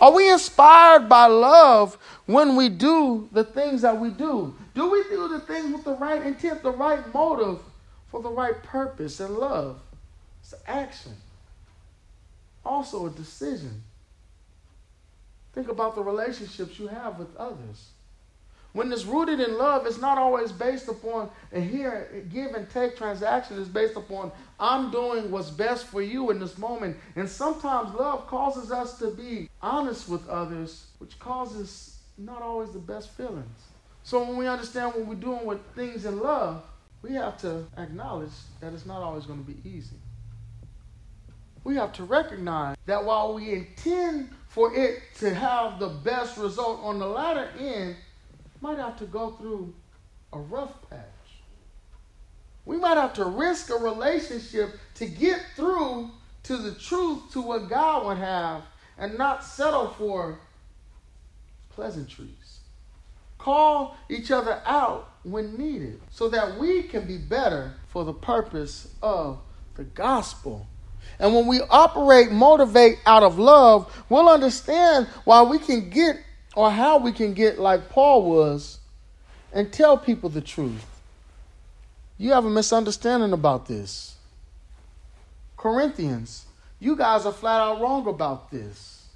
Are 0.00 0.10
we 0.10 0.32
inspired 0.32 1.06
by 1.06 1.26
love 1.26 1.98
when 2.24 2.56
we 2.56 2.70
do 2.70 3.28
the 3.30 3.44
things 3.44 3.82
that 3.82 4.00
we 4.00 4.08
do? 4.08 4.54
Do 4.74 4.90
we 4.90 5.02
do 5.04 5.28
the 5.28 5.40
things 5.40 5.72
with 5.72 5.84
the 5.84 5.96
right 5.96 6.22
intent, 6.22 6.62
the 6.62 6.70
right 6.70 7.12
motive, 7.12 7.60
for 8.08 8.22
the 8.22 8.30
right 8.30 8.62
purpose 8.62 9.20
and 9.20 9.36
love? 9.36 9.80
It's 10.42 10.54
action. 10.66 11.12
Also 12.64 13.06
a 13.06 13.10
decision. 13.10 13.82
Think 15.52 15.68
about 15.68 15.94
the 15.94 16.02
relationships 16.02 16.78
you 16.78 16.86
have 16.86 17.18
with 17.18 17.34
others. 17.36 17.90
When 18.72 18.90
it's 18.90 19.04
rooted 19.04 19.38
in 19.38 19.58
love, 19.58 19.86
it's 19.86 20.00
not 20.00 20.16
always 20.16 20.50
based 20.50 20.88
upon 20.88 21.28
a 21.52 21.60
here, 21.60 22.24
give 22.32 22.54
and 22.54 22.68
take 22.70 22.96
transaction. 22.96 23.60
It's 23.60 23.68
based 23.68 23.96
upon 23.96 24.32
I'm 24.58 24.90
doing 24.90 25.30
what's 25.30 25.50
best 25.50 25.86
for 25.86 26.00
you 26.00 26.30
in 26.30 26.38
this 26.38 26.56
moment. 26.56 26.96
And 27.14 27.28
sometimes 27.28 27.92
love 27.94 28.26
causes 28.26 28.72
us 28.72 28.98
to 29.00 29.10
be 29.10 29.50
honest 29.60 30.08
with 30.08 30.26
others, 30.26 30.86
which 30.98 31.18
causes 31.18 31.98
not 32.16 32.40
always 32.40 32.70
the 32.70 32.78
best 32.78 33.10
feelings. 33.10 33.71
So 34.04 34.22
when 34.24 34.36
we 34.36 34.46
understand 34.46 34.94
what 34.94 35.06
we're 35.06 35.14
doing 35.14 35.46
with 35.46 35.60
things 35.74 36.04
in 36.04 36.20
love, 36.20 36.62
we 37.02 37.12
have 37.14 37.38
to 37.38 37.66
acknowledge 37.76 38.30
that 38.60 38.72
it's 38.72 38.86
not 38.86 39.02
always 39.02 39.26
going 39.26 39.44
to 39.44 39.50
be 39.50 39.68
easy. 39.68 39.96
We 41.64 41.76
have 41.76 41.92
to 41.94 42.04
recognize 42.04 42.76
that 42.86 43.04
while 43.04 43.34
we 43.34 43.52
intend 43.52 44.30
for 44.48 44.74
it 44.74 45.00
to 45.18 45.32
have 45.32 45.78
the 45.78 45.88
best 45.88 46.36
result 46.36 46.80
on 46.82 46.98
the 46.98 47.06
latter 47.06 47.48
end, 47.58 47.96
might 48.60 48.78
have 48.78 48.98
to 48.98 49.06
go 49.06 49.32
through 49.32 49.74
a 50.32 50.38
rough 50.38 50.72
patch. 50.88 51.00
We 52.64 52.76
might 52.76 52.96
have 52.96 53.14
to 53.14 53.24
risk 53.24 53.70
a 53.70 53.74
relationship 53.74 54.78
to 54.94 55.06
get 55.06 55.40
through 55.56 56.10
to 56.44 56.56
the 56.56 56.72
truth 56.74 57.32
to 57.32 57.40
what 57.40 57.68
God 57.68 58.06
would 58.06 58.18
have 58.18 58.62
and 58.98 59.18
not 59.18 59.44
settle 59.44 59.88
for 59.88 60.38
pleasantries. 61.70 62.41
Call 63.42 63.96
each 64.08 64.30
other 64.30 64.62
out 64.64 65.14
when 65.24 65.58
needed 65.58 66.00
so 66.10 66.28
that 66.28 66.58
we 66.60 66.84
can 66.84 67.08
be 67.08 67.18
better 67.18 67.74
for 67.88 68.04
the 68.04 68.12
purpose 68.12 68.94
of 69.02 69.40
the 69.74 69.82
gospel. 69.82 70.68
And 71.18 71.34
when 71.34 71.48
we 71.48 71.60
operate, 71.68 72.30
motivate 72.30 73.00
out 73.04 73.24
of 73.24 73.40
love, 73.40 74.04
we'll 74.08 74.28
understand 74.28 75.08
why 75.24 75.42
we 75.42 75.58
can 75.58 75.90
get 75.90 76.20
or 76.54 76.70
how 76.70 76.98
we 76.98 77.10
can 77.10 77.34
get 77.34 77.58
like 77.58 77.88
Paul 77.88 78.30
was 78.30 78.78
and 79.52 79.72
tell 79.72 79.98
people 79.98 80.28
the 80.28 80.40
truth. 80.40 80.86
You 82.18 82.30
have 82.30 82.44
a 82.44 82.50
misunderstanding 82.50 83.32
about 83.32 83.66
this. 83.66 84.14
Corinthians, 85.56 86.46
you 86.78 86.94
guys 86.94 87.26
are 87.26 87.32
flat 87.32 87.60
out 87.60 87.80
wrong 87.80 88.06
about 88.06 88.52
this. 88.52 89.08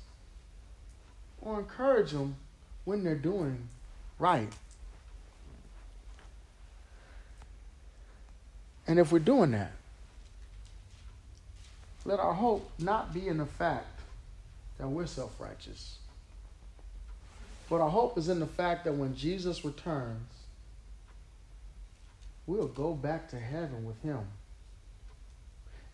Or 1.40 1.60
encourage 1.60 2.10
them 2.10 2.34
when 2.84 3.04
they're 3.04 3.14
doing 3.14 3.68
right. 4.18 4.52
And 8.86 8.98
if 8.98 9.10
we're 9.10 9.18
doing 9.18 9.50
that, 9.52 9.72
let 12.04 12.20
our 12.20 12.34
hope 12.34 12.70
not 12.78 13.12
be 13.12 13.26
in 13.26 13.38
the 13.38 13.46
fact 13.46 14.00
that 14.78 14.86
we're 14.86 15.06
self 15.06 15.38
righteous. 15.40 15.98
But 17.68 17.80
our 17.80 17.90
hope 17.90 18.16
is 18.16 18.28
in 18.28 18.38
the 18.38 18.46
fact 18.46 18.84
that 18.84 18.94
when 18.94 19.16
Jesus 19.16 19.64
returns, 19.64 20.22
we'll 22.46 22.68
go 22.68 22.94
back 22.94 23.28
to 23.30 23.38
heaven 23.38 23.84
with 23.84 24.00
him. 24.02 24.20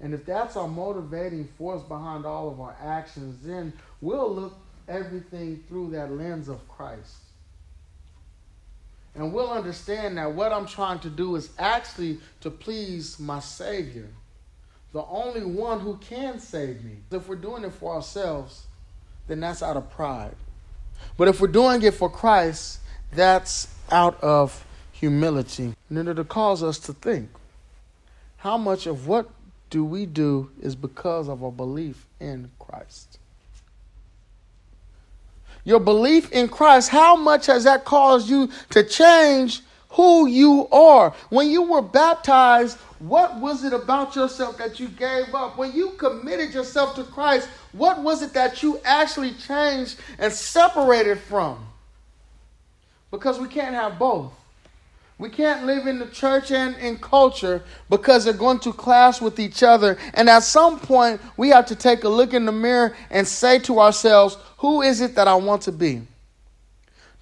And 0.01 0.13
if 0.13 0.27
that's 0.27 0.57
our 0.57 0.69
motivating 0.69 1.49
force 1.57 1.83
behind 1.83 2.27
all 2.27 2.51
of 2.51 2.61
our 2.61 2.77
actions, 2.83 3.39
then 3.43 3.73
we'll 4.01 4.35
look 4.35 4.59
everything 4.89 5.63
through 5.69 5.93
that 5.93 6.13
lens 6.13 6.49
of 6.49 6.69
Christ. 6.69 7.17
And 9.14 9.33
we'll 9.33 9.51
understand 9.51 10.16
that 10.16 10.33
what 10.33 10.53
I'm 10.53 10.66
trying 10.66 10.98
to 11.01 11.11
do 11.11 11.37
is 11.37 11.51
actually 11.59 12.18
to 12.40 12.51
please 12.51 13.18
my 13.18 13.40
Savior, 13.40 14.09
the 14.92 15.05
only 15.05 15.44
one 15.44 15.81
who 15.81 15.96
can 15.98 16.38
save 16.38 16.83
me. 16.83 16.96
If 17.11 17.29
we're 17.29 17.37
doing 17.37 17.64
it 17.64 17.72
for 17.75 17.94
ourselves, 17.94 18.66
then 19.27 19.40
that's 19.40 19.62
out 19.62 19.77
of 19.77 19.90
pride. 19.90 20.35
But 21.16 21.29
if 21.29 21.40
we're 21.40 21.48
doing 21.48 21.83
it 21.83 21.94
for 21.94 22.09
Christ, 22.09 22.81
that's 23.12 23.68
out 23.90 24.22
of 24.22 24.64
humility. 24.92 25.75
And 25.90 26.09
it'll 26.09 26.25
cause 26.25 26.62
us 26.62 26.79
to 26.81 26.92
think 26.92 27.29
how 28.38 28.59
much 28.59 28.87
of 28.87 29.07
what 29.07 29.31
do 29.70 29.85
we 29.85 30.05
do 30.05 30.51
is 30.61 30.75
because 30.75 31.29
of 31.29 31.44
our 31.44 31.53
belief 31.53 32.07
in 32.18 32.51
Christ? 32.59 33.18
Your 35.64 35.81
belief 35.81 36.31
in 36.33 36.48
Christ, 36.48 36.88
how 36.88 37.14
much 37.16 37.46
has 37.46 37.64
that 37.64 37.85
caused 37.85 38.29
you 38.29 38.51
to 38.70 38.83
change 38.83 39.61
who 39.90 40.27
you 40.27 40.68
are? 40.72 41.14
When 41.31 41.51
you 41.51 41.62
were 41.62 41.83
baptized, 41.83 42.79
what 42.98 43.38
was 43.38 43.64
it 43.64 43.72
about 43.72 44.16
yourself 44.16 44.59
that 44.59 44.81
you 44.81 44.88
gave 44.88 45.35
up? 45.35 45.57
When 45.59 45.72
you 45.72 45.90
committed 45.90 46.53
yourself 46.53 46.94
to 46.96 47.05
Christ, 47.05 47.48
what 47.72 48.01
was 48.03 48.22
it 48.22 48.33
that 48.33 48.62
you 48.62 48.81
actually 48.85 49.35
changed 49.35 49.98
and 50.18 50.33
separated 50.33 51.18
from? 51.18 51.64
Because 53.11 53.38
we 53.38 53.48
can't 53.48 53.75
have 53.75 53.98
both. 53.98 54.33
We 55.18 55.29
can't 55.29 55.66
live 55.66 55.87
in 55.87 55.98
the 55.98 56.07
church 56.07 56.51
and 56.51 56.75
in 56.77 56.98
culture 56.98 57.62
because 57.88 58.25
they're 58.25 58.33
going 58.33 58.59
to 58.61 58.72
clash 58.72 59.20
with 59.20 59.38
each 59.38 59.62
other. 59.62 59.98
And 60.14 60.29
at 60.29 60.42
some 60.42 60.81
point, 60.81 61.20
we 61.37 61.51
have 61.51 61.66
to 61.66 61.77
take 61.77 62.05
a 62.05 62.09
look 62.09 62.35
in 62.35 62.44
the 62.44 62.53
mirror 62.53 62.96
and 63.11 63.27
say 63.27 63.59
to 63.61 63.79
ourselves, 63.79 64.37
who 64.59 64.83
is 64.83 65.01
it 65.01 65.14
that 65.14 65.29
I 65.29 65.35
want 65.35 65.62
to 65.62 65.72
be? 65.72 66.03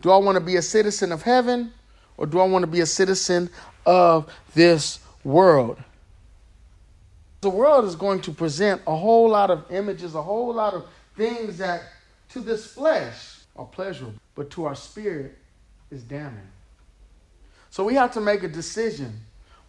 Do 0.01 0.11
I 0.11 0.17
want 0.17 0.37
to 0.37 0.41
be 0.41 0.57
a 0.57 0.63
citizen 0.63 1.13
of 1.13 1.23
heaven 1.23 1.73
or 2.17 2.27
do 2.27 2.39
I 2.39 2.45
want 2.45 2.63
to 2.63 2.67
be 2.71 2.81
a 2.81 2.87
citizen 2.87 3.51
of 3.85 4.33
this 4.55 5.01
world? 5.25 5.79
The 7.43 7.51
world 7.51 7.85
is 7.85 7.97
going 7.97 8.21
to 8.23 8.33
present 8.33 8.83
a 8.87 8.95
whole 8.95 9.29
lot 9.29 9.51
of 9.51 9.71
images, 9.71 10.15
a 10.15 10.23
whole 10.23 10.53
lot 10.55 10.75
of 10.75 10.87
things 11.17 11.59
that 11.59 11.83
to 12.31 12.41
this 12.41 12.67
flesh 12.67 13.41
are 13.57 13.67
pleasurable, 13.67 14.15
but 14.35 14.51
to 14.51 14.67
our 14.67 14.75
spirit 14.75 15.37
is 15.91 16.03
damning. 16.03 16.49
So 17.71 17.85
we 17.85 17.95
have 17.95 18.13
to 18.15 18.21
make 18.21 18.43
a 18.43 18.49
decision. 18.49 19.21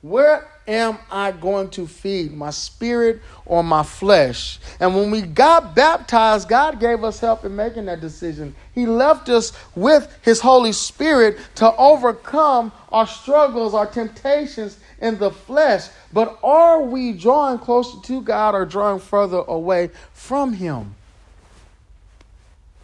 Where 0.01 0.47
am 0.67 0.97
I 1.11 1.31
going 1.31 1.69
to 1.71 1.85
feed 1.85 2.33
my 2.33 2.49
spirit 2.49 3.21
or 3.45 3.63
my 3.63 3.83
flesh? 3.83 4.59
And 4.79 4.95
when 4.95 5.11
we 5.11 5.21
got 5.21 5.75
baptized, 5.75 6.49
God 6.49 6.79
gave 6.79 7.03
us 7.03 7.19
help 7.19 7.45
in 7.45 7.55
making 7.55 7.85
that 7.85 8.01
decision. 8.01 8.55
He 8.73 8.87
left 8.87 9.29
us 9.29 9.53
with 9.75 10.17
His 10.23 10.39
Holy 10.39 10.71
Spirit 10.71 11.37
to 11.55 11.75
overcome 11.75 12.71
our 12.91 13.05
struggles, 13.05 13.75
our 13.75 13.85
temptations 13.85 14.79
in 14.99 15.19
the 15.19 15.29
flesh. 15.29 15.87
But 16.11 16.39
are 16.43 16.81
we 16.81 17.13
drawing 17.13 17.59
closer 17.59 17.99
to 18.03 18.21
God 18.23 18.55
or 18.55 18.65
drawing 18.65 18.99
further 18.99 19.43
away 19.47 19.91
from 20.13 20.53
Him? 20.53 20.95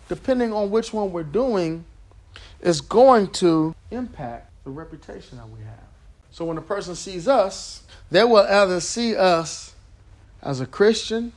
Depending 0.07 0.53
on 0.53 0.70
which 0.70 0.93
one 0.93 1.11
we're 1.11 1.24
doing, 1.24 1.84
is 2.61 2.80
going 2.80 3.28
to 3.28 3.76
impact 3.89 4.51
the 4.68 4.74
reputation 4.74 5.38
that 5.38 5.49
we 5.49 5.63
have. 5.63 5.88
So 6.30 6.43
when 6.43 6.57
a 6.57 6.61
person 6.61 6.93
sees 6.93 7.26
us, 7.26 7.84
they 8.11 8.26
will 8.26 8.45
either 8.45 8.82
see 8.82 9.15
us 9.15 9.74
as 10.41 10.59
a 10.59 10.65
Christian 10.65 11.32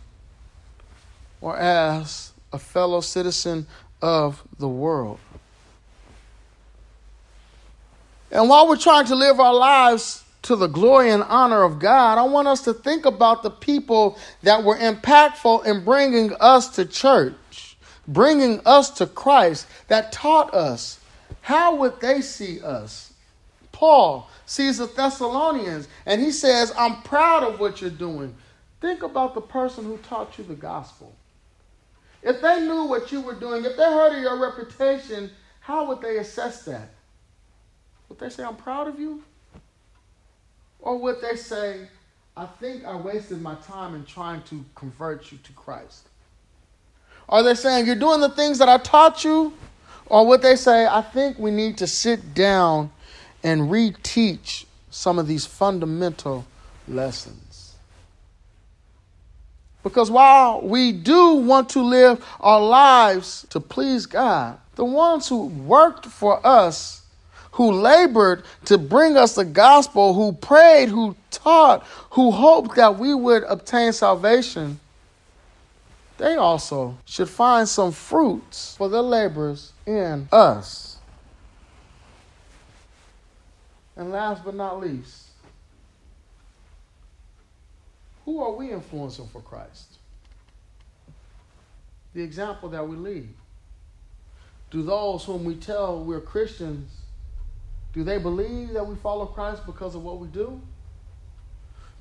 or 1.40 1.56
as 1.56 2.32
a 2.52 2.58
fellow 2.58 3.00
citizen 3.00 3.68
of 4.02 4.42
the 4.58 4.66
world. 4.66 5.20
And 8.32 8.48
while 8.48 8.66
we're 8.66 8.76
trying 8.76 9.06
to 9.06 9.14
live 9.14 9.38
our 9.38 9.54
lives 9.54 10.24
to 10.42 10.56
the 10.56 10.66
glory 10.66 11.10
and 11.10 11.22
honor 11.22 11.62
of 11.62 11.78
God, 11.78 12.18
I 12.18 12.24
want 12.24 12.48
us 12.48 12.62
to 12.62 12.74
think 12.74 13.04
about 13.04 13.44
the 13.44 13.50
people 13.50 14.18
that 14.42 14.64
were 14.64 14.76
impactful 14.76 15.66
in 15.66 15.84
bringing 15.84 16.32
us 16.40 16.68
to 16.70 16.84
church, 16.84 17.76
bringing 18.08 18.60
us 18.66 18.90
to 18.90 19.06
Christ, 19.06 19.68
that 19.86 20.10
taught 20.10 20.52
us. 20.52 20.98
How 21.42 21.76
would 21.76 22.00
they 22.00 22.22
see 22.22 22.60
us? 22.60 23.09
Paul 23.80 24.28
sees 24.44 24.76
the 24.76 24.88
Thessalonians 24.88 25.88
and 26.04 26.20
he 26.20 26.32
says, 26.32 26.70
I'm 26.76 27.00
proud 27.00 27.42
of 27.42 27.58
what 27.58 27.80
you're 27.80 27.88
doing. 27.88 28.34
Think 28.82 29.02
about 29.02 29.32
the 29.32 29.40
person 29.40 29.84
who 29.84 29.96
taught 29.96 30.36
you 30.36 30.44
the 30.44 30.54
gospel. 30.54 31.14
If 32.22 32.42
they 32.42 32.60
knew 32.60 32.84
what 32.84 33.10
you 33.10 33.22
were 33.22 33.34
doing, 33.34 33.64
if 33.64 33.78
they 33.78 33.84
heard 33.84 34.14
of 34.14 34.20
your 34.20 34.38
reputation, 34.38 35.30
how 35.60 35.86
would 35.86 36.02
they 36.02 36.18
assess 36.18 36.62
that? 36.66 36.90
Would 38.10 38.18
they 38.18 38.28
say, 38.28 38.44
I'm 38.44 38.56
proud 38.56 38.86
of 38.86 39.00
you? 39.00 39.22
Or 40.80 40.98
would 40.98 41.22
they 41.22 41.36
say, 41.36 41.88
I 42.36 42.44
think 42.44 42.84
I 42.84 42.94
wasted 42.94 43.40
my 43.40 43.54
time 43.66 43.94
in 43.94 44.04
trying 44.04 44.42
to 44.42 44.62
convert 44.74 45.32
you 45.32 45.38
to 45.38 45.52
Christ? 45.54 46.06
Are 47.30 47.42
they 47.42 47.54
saying, 47.54 47.86
You're 47.86 47.96
doing 47.96 48.20
the 48.20 48.28
things 48.28 48.58
that 48.58 48.68
I 48.68 48.76
taught 48.76 49.24
you? 49.24 49.54
Or 50.04 50.26
would 50.26 50.42
they 50.42 50.56
say, 50.56 50.86
I 50.86 51.00
think 51.00 51.38
we 51.38 51.50
need 51.50 51.78
to 51.78 51.86
sit 51.86 52.34
down 52.34 52.90
and 53.42 53.62
reteach 53.62 54.64
some 54.90 55.18
of 55.18 55.26
these 55.26 55.46
fundamental 55.46 56.46
lessons? 56.88 57.74
Because 59.82 60.10
while 60.10 60.60
we 60.60 60.92
do 60.92 61.34
want 61.34 61.70
to 61.70 61.82
live 61.82 62.24
our 62.38 62.60
lives 62.60 63.46
to 63.50 63.60
please 63.60 64.06
God, 64.06 64.58
the 64.74 64.84
ones 64.84 65.28
who 65.28 65.46
worked 65.46 66.06
for 66.06 66.46
us 66.46 67.00
who 67.52 67.72
labored 67.72 68.44
to 68.64 68.78
bring 68.78 69.16
us 69.16 69.34
the 69.34 69.44
gospel, 69.44 70.14
who 70.14 70.32
prayed, 70.32 70.88
who 70.88 71.16
taught, 71.30 71.82
who 72.10 72.30
hoped 72.30 72.76
that 72.76 72.98
we 72.98 73.12
would 73.14 73.42
obtain 73.44 73.92
salvation, 73.92 74.78
they 76.18 76.36
also 76.36 76.96
should 77.04 77.28
find 77.28 77.68
some 77.68 77.92
fruits 77.92 78.76
for 78.76 78.88
their 78.88 79.02
labors 79.02 79.72
in 79.86 80.28
us. 80.30 80.89
And 84.00 84.10
last 84.10 84.42
but 84.44 84.54
not 84.54 84.80
least, 84.80 85.26
who 88.24 88.42
are 88.42 88.50
we 88.52 88.72
influencing 88.72 89.28
for 89.28 89.42
Christ? 89.42 89.98
The 92.14 92.22
example 92.22 92.70
that 92.70 92.88
we 92.88 92.96
lead. 92.96 93.28
Do 94.70 94.82
those 94.82 95.24
whom 95.24 95.44
we 95.44 95.54
tell 95.54 96.02
we're 96.02 96.22
Christians 96.22 96.90
do 97.92 98.02
they 98.02 98.16
believe 98.16 98.72
that 98.72 98.86
we 98.86 98.94
follow 98.96 99.26
Christ 99.26 99.66
because 99.66 99.94
of 99.94 100.02
what 100.02 100.18
we 100.18 100.28
do? 100.28 100.62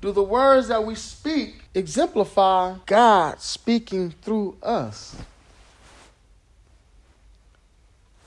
Do 0.00 0.10
the 0.12 0.22
words 0.22 0.68
that 0.68 0.82
we 0.82 0.94
speak 0.94 1.56
exemplify 1.74 2.76
God 2.86 3.42
speaking 3.42 4.14
through 4.22 4.56
us? 4.62 5.16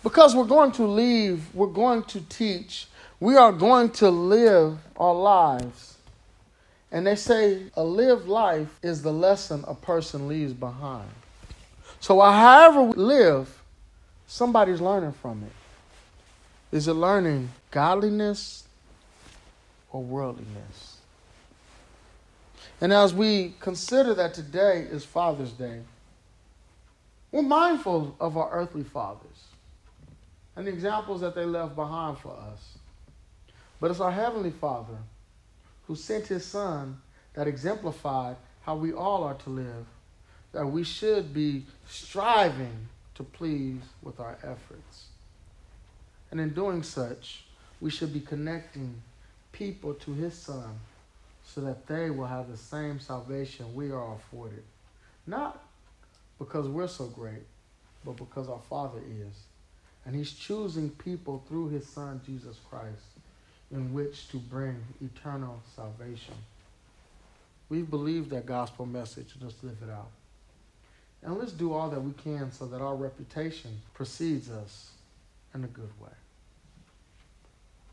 Because 0.04 0.36
we're 0.36 0.44
going 0.44 0.74
to 0.74 0.86
leave, 0.86 1.44
we're 1.56 1.68
going 1.68 2.04
to 2.04 2.22
teach, 2.22 2.88
we 3.24 3.38
are 3.38 3.54
going 3.54 3.90
to 3.90 4.10
live 4.10 4.78
our 4.98 5.16
lives. 5.16 5.96
And 6.92 7.08
they 7.08 7.16
say 7.16 7.68
a 7.74 7.82
lived 7.82 8.28
life 8.28 8.78
is 8.84 9.02
the 9.02 9.14
lesson 9.14 9.64
a 9.66 9.74
person 9.74 10.28
leaves 10.28 10.52
behind. 10.52 11.10
So, 12.02 12.20
however 12.20 12.84
we 12.84 13.02
live, 13.02 13.62
somebody's 14.28 14.82
learning 14.82 15.14
from 15.14 15.42
it. 15.44 16.76
Is 16.76 16.90
it 16.90 16.96
learning 16.96 17.48
godliness 17.72 18.66
or 19.94 20.04
worldliness? 20.04 20.98
And 22.82 22.92
as 22.92 23.14
we 23.14 23.54
consider 23.62 24.14
that 24.16 24.34
today 24.34 24.86
is 24.92 25.06
Father's 25.06 25.54
Day, 25.54 25.80
we're 27.32 27.42
mindful 27.42 28.18
of 28.20 28.36
our 28.36 28.52
earthly 28.52 28.84
fathers 28.84 29.46
and 30.58 30.68
the 30.68 30.72
examples 30.72 31.22
that 31.22 31.36
they 31.36 31.46
left 31.46 31.74
behind 31.74 32.18
for 32.18 32.36
us. 32.36 32.80
But 33.84 33.92
it's 33.92 34.00
our 34.00 34.14
Heavenly 34.14 34.52
Father 34.52 34.96
who 35.88 35.98
sent 35.98 36.28
His 36.28 36.46
Son 36.46 37.02
that 37.34 37.50
exemplified 37.50 38.38
how 38.62 38.78
we 38.78 38.94
all 38.94 39.26
are 39.26 39.34
to 39.34 39.50
live, 39.50 39.86
that 40.54 40.66
we 40.66 40.86
should 40.86 41.34
be 41.34 41.66
striving 41.86 42.88
to 43.16 43.24
please 43.24 43.82
with 44.02 44.22
our 44.22 44.38
efforts. 44.42 45.08
And 46.32 46.40
in 46.40 46.54
doing 46.54 46.82
such, 46.82 47.44
we 47.82 47.92
should 47.92 48.14
be 48.14 48.22
connecting 48.22 49.02
people 49.52 49.96
to 49.96 50.14
his 50.14 50.34
son 50.34 50.80
so 51.44 51.60
that 51.60 51.86
they 51.86 52.10
will 52.10 52.26
have 52.26 52.50
the 52.50 52.56
same 52.56 53.02
salvation 53.02 53.76
we 53.76 53.92
are 53.92 54.16
afforded. 54.16 54.64
Not 55.28 55.62
because 56.40 56.70
we're 56.70 56.88
so 56.88 57.08
great, 57.08 57.46
but 58.06 58.16
because 58.16 58.48
our 58.48 58.62
Father 58.70 59.00
is. 59.00 59.44
And 60.06 60.16
he's 60.16 60.32
choosing 60.32 60.90
people 60.90 61.44
through 61.50 61.68
his 61.68 61.86
son, 61.86 62.22
Jesus 62.26 62.56
Christ, 62.70 63.12
in 63.74 63.92
which 63.92 64.30
to 64.30 64.38
bring 64.38 64.76
eternal 65.02 65.62
salvation. 65.76 66.36
We 67.70 67.82
believe 67.82 68.30
that 68.30 68.46
gospel 68.46 68.86
message, 68.86 69.34
let's 69.42 69.62
live 69.64 69.78
it 69.82 69.92
out. 69.92 70.12
And 71.24 71.38
let's 71.40 71.52
do 71.52 71.74
all 71.74 71.90
that 71.90 72.02
we 72.02 72.12
can 72.12 72.52
so 72.52 72.66
that 72.68 72.82
our 72.82 72.96
reputation 72.96 73.82
precedes 73.94 74.52
us 74.52 74.92
in 75.56 75.64
a 75.64 75.68
good 75.68 75.90
way. 76.00 76.12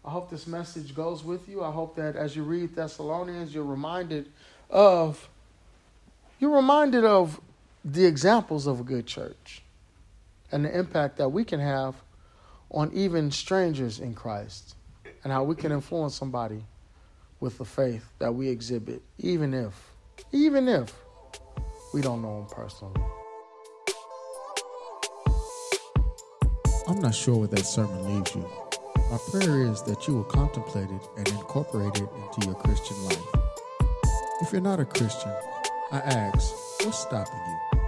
I 0.04 0.10
hope 0.10 0.30
this 0.30 0.46
message 0.46 0.94
goes 0.94 1.24
with 1.24 1.48
you. 1.48 1.62
I 1.62 1.70
hope 1.70 1.96
that 1.96 2.16
as 2.16 2.36
you 2.36 2.42
read 2.42 2.74
Thessalonians, 2.74 3.54
you're 3.54 3.64
reminded 3.64 4.26
of 4.68 5.28
you're 6.38 6.56
reminded 6.56 7.04
of 7.04 7.40
the 7.84 8.06
examples 8.06 8.66
of 8.66 8.80
a 8.80 8.82
good 8.82 9.06
church 9.06 9.62
and 10.50 10.64
the 10.64 10.76
impact 10.76 11.18
that 11.18 11.28
we 11.28 11.44
can 11.44 11.60
have 11.60 11.94
on 12.70 12.90
even 12.94 13.30
strangers 13.30 14.00
in 14.00 14.14
Christ 14.14 14.74
and 15.24 15.32
how 15.32 15.44
we 15.44 15.54
can 15.54 15.72
influence 15.72 16.14
somebody 16.14 16.64
with 17.40 17.58
the 17.58 17.64
faith 17.64 18.04
that 18.18 18.34
we 18.34 18.48
exhibit, 18.48 19.02
even 19.18 19.54
if, 19.54 19.92
even 20.32 20.68
if 20.68 20.94
we 21.92 22.00
don't 22.00 22.22
know 22.22 22.40
them 22.40 22.46
personally. 22.50 23.00
I'm 26.88 27.00
not 27.00 27.14
sure 27.14 27.36
what 27.36 27.50
that 27.52 27.64
sermon 27.64 28.16
leaves 28.16 28.34
you. 28.34 28.48
My 29.10 29.18
prayer 29.30 29.62
is 29.64 29.82
that 29.82 30.06
you 30.06 30.14
will 30.14 30.24
contemplate 30.24 30.90
it 30.90 31.08
and 31.16 31.28
incorporate 31.28 31.96
it 31.96 32.08
into 32.08 32.46
your 32.46 32.54
Christian 32.56 33.02
life. 33.04 33.18
If 34.40 34.52
you're 34.52 34.60
not 34.60 34.80
a 34.80 34.84
Christian, 34.84 35.32
I 35.92 35.98
ask, 35.98 36.52
what's 36.84 36.98
stopping 36.98 37.34
you? 37.34 37.80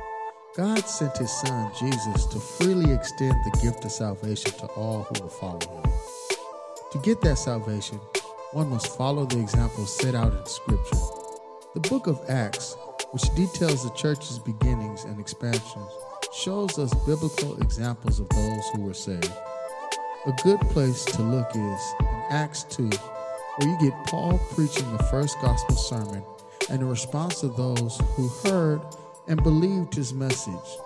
God 0.56 0.86
sent 0.86 1.16
his 1.16 1.30
son 1.30 1.72
Jesus 1.78 2.26
to 2.26 2.38
freely 2.38 2.92
extend 2.92 3.34
the 3.44 3.58
gift 3.62 3.84
of 3.84 3.92
salvation 3.92 4.52
to 4.58 4.66
all 4.66 5.04
who 5.04 5.22
will 5.22 5.30
follow 5.30 5.82
him. 5.82 6.11
To 6.92 6.98
get 6.98 7.22
that 7.22 7.38
salvation, 7.38 7.98
one 8.52 8.68
must 8.68 8.98
follow 8.98 9.24
the 9.24 9.40
examples 9.40 9.96
set 9.96 10.14
out 10.14 10.34
in 10.34 10.44
Scripture. 10.44 10.98
The 11.72 11.80
book 11.80 12.06
of 12.06 12.20
Acts, 12.28 12.76
which 13.12 13.34
details 13.34 13.82
the 13.82 13.96
church's 13.96 14.38
beginnings 14.38 15.04
and 15.04 15.18
expansions, 15.18 15.90
shows 16.34 16.78
us 16.78 16.92
biblical 17.06 17.58
examples 17.62 18.20
of 18.20 18.28
those 18.28 18.68
who 18.74 18.82
were 18.82 18.92
saved. 18.92 19.32
A 20.26 20.32
good 20.44 20.60
place 20.68 21.06
to 21.06 21.22
look 21.22 21.48
is 21.54 21.94
in 22.00 22.22
Acts 22.28 22.64
2, 22.64 22.90
where 22.90 23.70
you 23.70 23.78
get 23.80 24.06
Paul 24.08 24.38
preaching 24.54 24.94
the 24.94 25.04
first 25.04 25.40
gospel 25.40 25.76
sermon 25.76 26.22
and 26.68 26.82
the 26.82 26.84
response 26.84 27.42
of 27.42 27.56
those 27.56 27.98
who 28.16 28.28
heard 28.44 28.82
and 29.28 29.42
believed 29.42 29.94
his 29.94 30.12
message. 30.12 30.76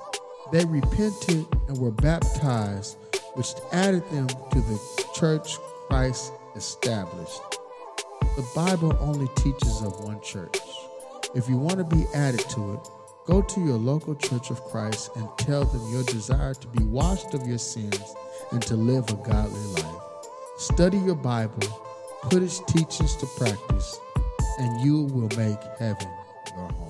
They 0.53 0.67
repented 0.67 1.47
and 1.67 1.77
were 1.79 1.91
baptized, 1.91 2.97
which 3.35 3.55
added 3.73 4.09
them 4.11 4.29
to 4.29 4.61
the 4.61 4.81
church 5.13 5.59
Christ 5.89 6.32
established. 6.55 7.41
The 8.37 8.47
Bible 8.55 8.97
only 9.01 9.28
teaches 9.37 9.82
of 9.82 10.05
one 10.05 10.20
church. 10.20 10.59
If 11.34 11.49
you 11.49 11.57
want 11.57 11.78
to 11.78 11.84
be 11.84 12.05
added 12.14 12.41
to 12.51 12.74
it, 12.74 12.89
go 13.26 13.43
to 13.43 13.61
your 13.61 13.76
local 13.76 14.14
church 14.14 14.51
of 14.51 14.62
Christ 14.64 15.11
and 15.16 15.28
tell 15.39 15.64
them 15.64 15.93
your 15.93 16.03
desire 16.05 16.55
to 16.55 16.66
be 16.68 16.84
washed 16.84 17.34
of 17.34 17.47
your 17.47 17.59
sins 17.59 18.14
and 18.53 18.62
to 18.62 18.76
live 18.76 19.09
a 19.11 19.14
godly 19.14 19.82
life. 19.82 20.03
Study 20.59 20.99
your 20.99 21.14
Bible, 21.16 21.68
put 22.22 22.43
its 22.43 22.61
teachings 22.66 23.16
to 23.16 23.26
practice, 23.39 23.99
and 24.59 24.80
you 24.84 25.03
will 25.03 25.28
make 25.37 25.59
heaven 25.78 26.09
your 26.57 26.68
home. 26.72 26.86